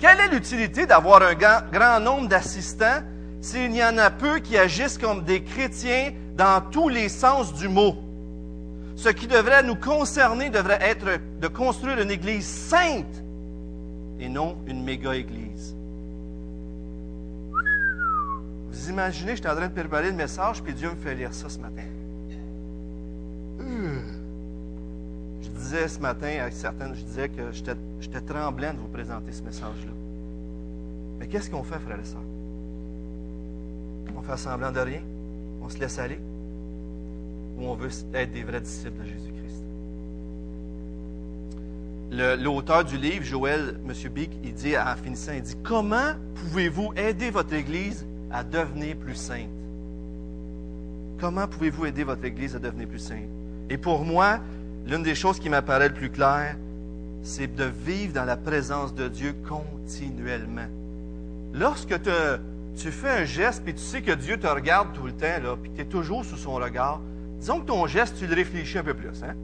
[0.00, 3.02] Quelle est l'utilité d'avoir un grand nombre d'assistants
[3.44, 7.68] s'il y en a peu qui agissent comme des chrétiens dans tous les sens du
[7.68, 7.94] mot?
[8.96, 13.22] Ce qui devrait nous concerner devrait être de construire une église sainte
[14.18, 15.76] et non une méga-église.
[18.70, 21.50] Vous imaginez, j'étais en train de préparer le message, puis Dieu me fait lire ça
[21.50, 21.82] ce matin.
[25.42, 29.42] Je disais ce matin à certaines, je disais que j'étais tremblant de vous présenter ce
[29.42, 29.92] message-là.
[31.18, 32.20] Mais qu'est-ce qu'on fait, frères et sœurs?
[34.16, 35.00] On fait semblant de rien?
[35.62, 36.18] On se laisse aller?
[37.58, 39.64] où on veut être des vrais disciples de Jésus-Christ.
[42.42, 43.92] L'auteur du livre, Joël, M.
[44.12, 49.14] Bick, il dit en finissant, il dit, comment pouvez-vous aider votre Église à devenir plus
[49.14, 49.48] sainte?
[51.20, 53.28] Comment pouvez-vous aider votre Église à devenir plus sainte?
[53.70, 54.38] Et pour moi,
[54.86, 56.56] l'une des choses qui m'apparaît le plus claire,
[57.22, 60.66] c'est de vivre dans la présence de Dieu continuellement.
[61.54, 62.10] Lorsque tu
[62.76, 65.70] fais un geste, puis tu sais que Dieu te regarde tout le temps, là, puis
[65.74, 67.00] tu es toujours sous son regard,
[67.44, 69.22] Disons que ton geste, tu le réfléchis un peu plus.
[69.22, 69.34] Hein?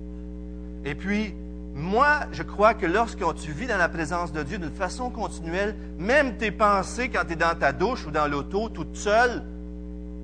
[0.86, 1.34] Et puis,
[1.74, 5.76] moi, je crois que lorsque tu vis dans la présence de Dieu d'une façon continuelle,
[5.98, 9.42] même tes pensées quand tu es dans ta douche ou dans l'auto, toute seule,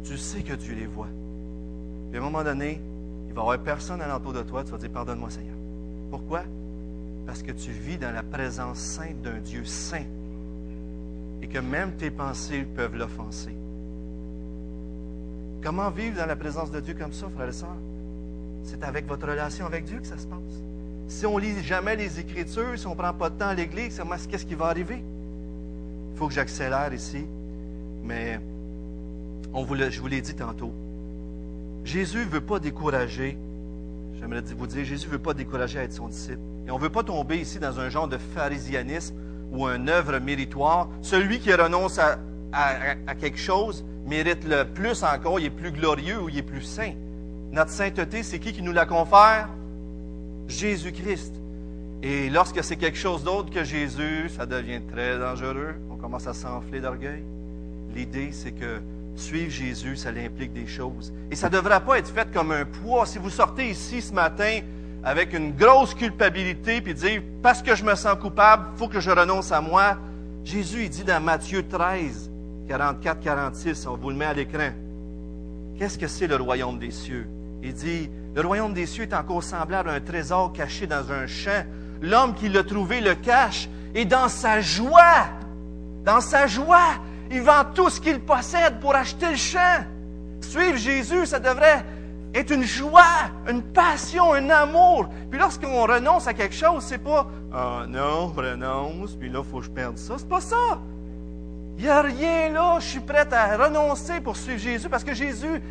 [0.04, 1.09] tu sais que tu les vois.
[2.11, 2.80] Puis à un moment donné,
[3.28, 5.57] il va y avoir personne alentour de toi, tu vas dire Pardonne-moi, Seigneur.
[6.11, 6.44] Pourquoi?
[7.26, 10.07] Parce que tu vis dans la présence sainte d'un Dieu saint
[11.43, 13.55] et que même tes pensées peuvent l'offenser.
[15.62, 17.76] Comment vivre dans la présence de Dieu comme ça, frères et sœurs?
[18.62, 20.62] C'est avec votre relation avec Dieu que ça se passe.
[21.09, 24.01] Si on lit jamais les Écritures, si on ne prend pas de temps à l'Église,
[24.28, 25.03] qu'est-ce qui va arriver?
[26.12, 27.26] Il faut que j'accélère ici,
[28.03, 28.41] mais
[29.53, 30.72] on vous je vous l'ai dit tantôt.
[31.84, 33.39] Jésus ne veut pas décourager,
[34.18, 36.41] j'aimerais vous dire, Jésus ne veut pas décourager à être son disciple.
[36.66, 39.14] Et on ne veut pas tomber ici dans un genre de pharisianisme
[39.53, 40.88] ou un œuvre méritoire.
[41.03, 42.18] Celui qui renonce à,
[42.53, 46.62] à, quelque chose mérite le plus encore, il est plus glorieux ou il est plus
[46.62, 46.92] saint.
[47.53, 49.49] Notre sainteté, c'est qui qui nous la confère?
[50.49, 51.34] Jésus-Christ.
[52.03, 55.74] Et lorsque c'est quelque chose d'autre que Jésus, ça devient très dangereux.
[55.90, 57.24] On commence à s'enfler d'orgueil.
[57.94, 58.80] L'idée, c'est que
[59.16, 61.12] suivre Jésus, ça implique des choses.
[61.30, 63.07] Et ça ne devrait pas être fait comme un poids.
[63.07, 64.61] Si vous sortez ici ce matin
[65.07, 68.98] avec une grosse culpabilité, puis dire, parce que je me sens coupable, il faut que
[68.98, 69.96] je renonce à moi.
[70.42, 72.28] Jésus, il dit dans Matthieu 13,
[72.66, 74.70] 44, 46, on vous le met à l'écran.
[75.78, 77.28] Qu'est-ce que c'est le royaume des cieux?
[77.62, 81.28] Il dit, le royaume des cieux est encore semblable à un trésor caché dans un
[81.28, 81.64] champ.
[82.02, 85.28] L'homme qui l'a trouvé le cache et dans sa joie,
[86.04, 86.94] dans sa joie,
[87.30, 89.84] il vend tout ce qu'il possède pour acheter le champ.
[90.40, 91.84] Suivre Jésus, ça devrait
[92.37, 95.09] est une joie, une passion, un amour.
[95.30, 99.59] Puis lorsqu'on renonce à quelque chose, c'est pas Ah non, renonce, puis là, il faut
[99.59, 100.14] que je perde ça.
[100.18, 100.80] C'est pas ça.
[101.78, 102.78] Il n'y a rien là.
[102.80, 105.62] Je suis prêt à renoncer pour suivre Jésus parce que Jésus,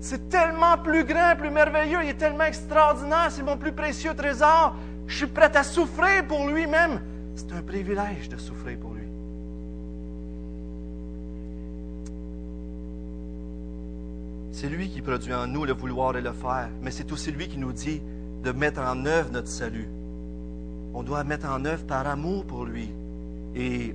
[0.00, 4.74] c'est tellement plus grand, plus merveilleux, il est tellement extraordinaire, c'est mon plus précieux trésor.
[5.06, 7.00] Je suis prêt à souffrir pour lui-même.
[7.34, 9.06] C'est un privilège de souffrir pour lui.
[14.60, 17.46] C'est lui qui produit en nous le vouloir et le faire, mais c'est aussi lui
[17.46, 18.02] qui nous dit
[18.42, 19.88] de mettre en œuvre notre salut.
[20.94, 22.88] On doit mettre en œuvre par amour pour lui.
[23.54, 23.94] Et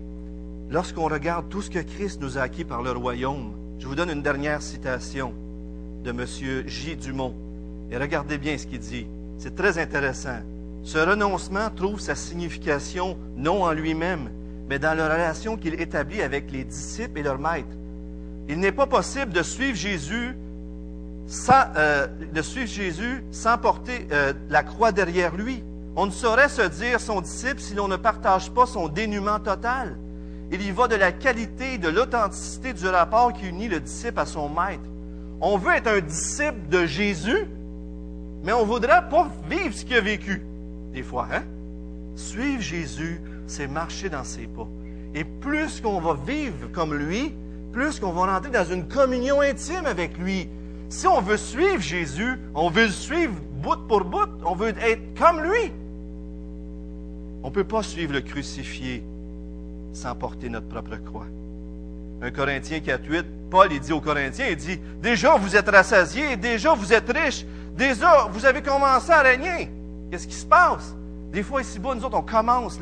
[0.69, 4.09] lorsqu'on regarde tout ce que Christ nous a acquis par le royaume, je vous donne
[4.09, 5.33] une dernière citation
[6.01, 6.25] de M.
[6.65, 6.95] J.
[6.95, 7.35] Dumont.
[7.91, 9.05] Et regardez bien ce qu'il dit.
[9.39, 10.39] C'est très intéressant.
[10.83, 14.29] Ce renoncement trouve sa signification non en lui-même,
[14.69, 17.75] mais dans la relation qu'il établit avec les disciples et leurs maîtres.
[18.47, 20.37] Il n'est pas possible de suivre Jésus
[21.27, 25.63] sans, euh, de suivre Jésus sans porter euh, la croix derrière lui.
[25.95, 29.97] On ne saurait se dire son disciple si l'on ne partage pas son dénuement total.
[30.51, 34.25] Il y va de la qualité, de l'authenticité du rapport qui unit le disciple à
[34.25, 34.89] son maître.
[35.41, 37.47] On veut être un disciple de Jésus,
[38.43, 40.41] mais on ne voudrait pas vivre ce qu'il a vécu.
[40.93, 41.43] Des fois, hein?
[42.15, 44.67] Suivre Jésus, c'est marcher dans ses pas.
[45.15, 47.33] Et plus qu'on va vivre comme lui,
[47.71, 50.47] plus qu'on va rentrer dans une communion intime avec lui,
[50.93, 53.33] si on veut suivre Jésus, on veut le suivre
[53.63, 55.71] bout pour bout, on veut être comme lui.
[57.41, 59.03] On ne peut pas suivre le crucifié
[59.91, 61.25] sans porter notre propre croix.
[62.21, 66.75] Un Corinthien 4.8, Paul il dit aux Corinthiens, il dit, déjà vous êtes rassasiés, déjà
[66.75, 67.43] vous êtes riches,
[67.75, 69.71] déjà vous avez commencé à régner.
[70.11, 70.95] Qu'est-ce qui se passe?
[71.31, 72.79] Des fois ici-bas, nous autres, on commence,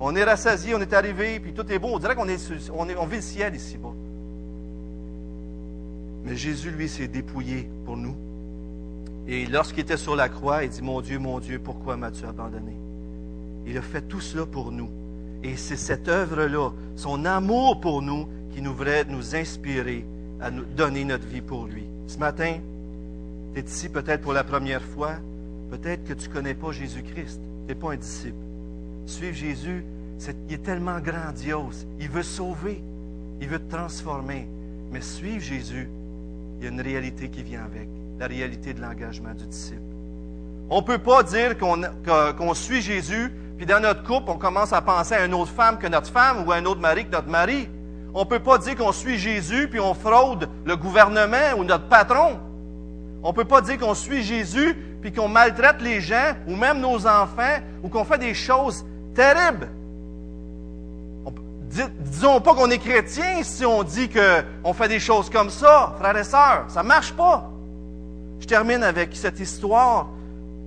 [0.00, 1.90] on, est rassasiés, on est arrivé, puis tout est beau.
[1.92, 3.92] On dirait qu'on vit le ciel ici-bas.
[6.24, 8.14] Mais Jésus, lui, s'est dépouillé pour nous.
[9.26, 12.76] Et lorsqu'il était sur la croix, il dit, mon Dieu, mon Dieu, pourquoi m'as-tu abandonné?
[13.66, 14.88] Il a fait tout cela pour nous.
[15.42, 20.04] Et c'est cette œuvre-là, son amour pour nous, qui nous devrait nous inspirer
[20.40, 21.84] à nous donner notre vie pour lui.
[22.06, 22.56] Ce matin,
[23.54, 25.12] tu es ici peut-être pour la première fois.
[25.70, 27.40] Peut-être que tu ne connais pas Jésus-Christ.
[27.40, 28.34] Tu n'es pas un disciple.
[29.06, 29.84] Suivre Jésus,
[30.48, 31.86] il est tellement grandiose.
[32.00, 32.82] Il veut sauver.
[33.40, 34.48] Il veut te transformer.
[34.90, 35.88] Mais suivre Jésus,
[36.60, 37.88] il y a une réalité qui vient avec,
[38.18, 39.80] la réalité de l'engagement du disciple.
[40.68, 44.82] On ne peut pas dire qu'on suit Jésus, puis dans notre couple, on commence à
[44.82, 47.28] penser à une autre femme que notre femme ou à un autre mari que notre
[47.28, 47.66] mari.
[48.12, 51.88] On ne peut pas dire qu'on suit Jésus, puis on fraude le gouvernement ou notre
[51.88, 52.38] patron.
[53.22, 56.78] On ne peut pas dire qu'on suit Jésus, puis qu'on maltraite les gens, ou même
[56.80, 58.84] nos enfants, ou qu'on fait des choses
[59.14, 59.70] terribles
[61.70, 66.16] disons pas qu'on est chrétien si on dit qu'on fait des choses comme ça, frères
[66.16, 66.64] et sœurs.
[66.68, 67.50] Ça ne marche pas.
[68.40, 70.08] Je termine avec cette histoire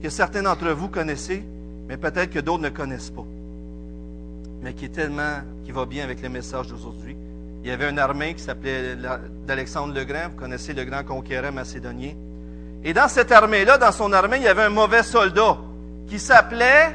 [0.01, 1.43] que certains d'entre vous connaissez,
[1.87, 3.25] mais peut-être que d'autres ne connaissent pas.
[4.61, 7.17] Mais qui est tellement, qui va bien avec le message d'aujourd'hui.
[7.63, 8.95] Il y avait une armée qui s'appelait
[9.47, 10.29] d'Alexandre le Grand.
[10.29, 12.11] Vous connaissez le grand conquérant macédonien.
[12.83, 15.57] Et dans cette armée-là, dans son armée, il y avait un mauvais soldat
[16.07, 16.91] qui s'appelait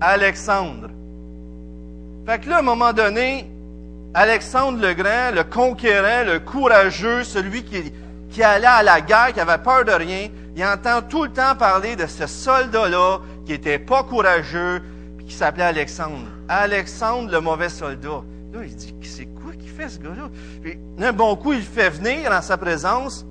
[0.00, 0.90] Alexandre.
[2.30, 3.50] Fait que là, à un moment donné,
[4.14, 9.58] Alexandre le Grand, le conquérant, le courageux, celui qui, allait à la guerre, qui avait
[9.58, 14.04] peur de rien, il entend tout le temps parler de ce soldat-là qui était pas
[14.04, 14.80] courageux,
[15.16, 16.28] puis qui s'appelait Alexandre.
[16.48, 18.22] Alexandre, le mauvais soldat.
[18.52, 20.28] Là, il dit, c'est quoi qui fait ce gars-là?
[20.98, 23.26] D'un bon coup, il fait venir en sa présence,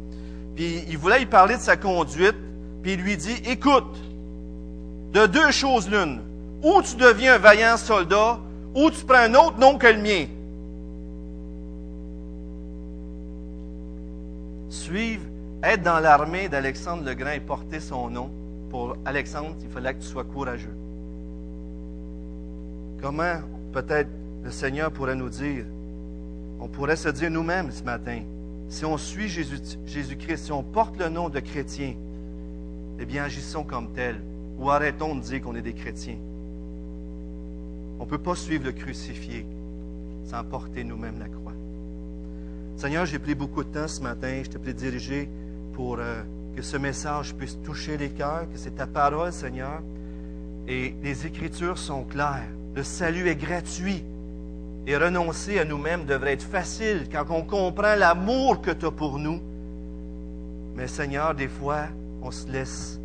[0.58, 2.36] puis il voulait lui parler de sa conduite,
[2.84, 3.96] puis il lui dit, écoute,
[5.14, 6.20] de deux choses l'une,
[6.64, 8.40] ou tu deviens un vaillant soldat,
[8.76, 10.26] ou tu prends un autre nom que le mien.
[14.70, 15.24] Suivre,
[15.64, 18.30] être dans l'armée d'Alexandre le Grand et porter son nom.
[18.70, 20.76] Pour Alexandre, il fallait que tu sois courageux.
[23.02, 23.40] Comment
[23.74, 24.10] peut-être
[24.44, 25.66] le Seigneur pourrait nous dire,
[26.60, 28.22] on pourrait se dire nous-mêmes ce matin,
[28.68, 31.96] si on suit Jésus-Christ, si on porte le nom de chrétien,
[33.00, 34.22] eh bien agissons comme tel,
[34.60, 36.18] ou arrêtons de dire qu'on est des chrétiens.
[38.00, 39.46] On ne peut pas suivre le crucifié
[40.26, 41.54] sans porter nous-mêmes la croix.
[42.78, 44.42] Seigneur, j'ai pris beaucoup de temps ce matin.
[44.44, 45.28] Je te prie de diriger
[45.74, 46.22] pour euh,
[46.56, 49.82] que ce message puisse toucher les cœurs, que c'est ta parole, Seigneur.
[50.68, 52.48] Et les Écritures sont claires.
[52.76, 54.04] Le salut est gratuit.
[54.88, 59.20] Et renoncer à nous-mêmes devrait être facile quand on comprend l'amour que tu as pour
[59.20, 59.42] nous.
[60.76, 61.88] Mais Seigneur, des fois,
[62.22, 63.00] on se laisse,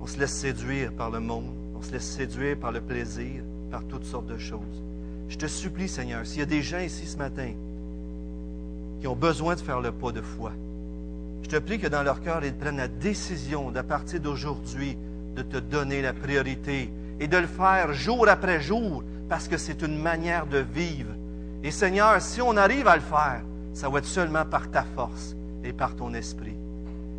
[0.00, 3.84] on se laisse séduire par le monde, on se laisse séduire par le plaisir, par
[3.84, 4.82] toutes sortes de choses.
[5.28, 7.52] Je te supplie, Seigneur, s'il y a des gens ici ce matin
[9.00, 10.52] qui ont besoin de faire le pas de foi,
[11.42, 14.96] je te prie que dans leur cœur, ils prennent la décision d'à partir d'aujourd'hui
[15.36, 16.90] de te donner la priorité
[17.20, 21.12] et de le faire jour après jour parce que c'est une manière de vivre.
[21.62, 23.42] Et Seigneur, si on arrive à le faire,
[23.72, 26.56] ça va être seulement par ta force et par ton esprit.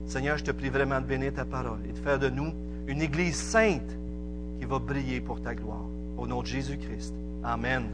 [0.05, 2.53] Seigneur, je te prie vraiment de bénir ta parole et de faire de nous
[2.87, 3.97] une Église sainte
[4.59, 5.85] qui va briller pour ta gloire.
[6.19, 7.13] Au nom de Jésus-Christ.
[7.43, 7.89] Amen.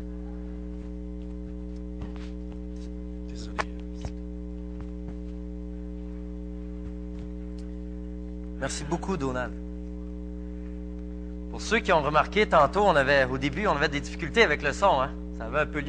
[8.59, 9.53] Merci beaucoup, Donald.
[11.51, 14.63] Pour ceux qui ont remarqué, tantôt, on avait, au début, on avait des difficultés avec
[14.63, 15.01] le son.
[15.01, 15.11] Hein?
[15.37, 15.83] Ça avait un peu lieu.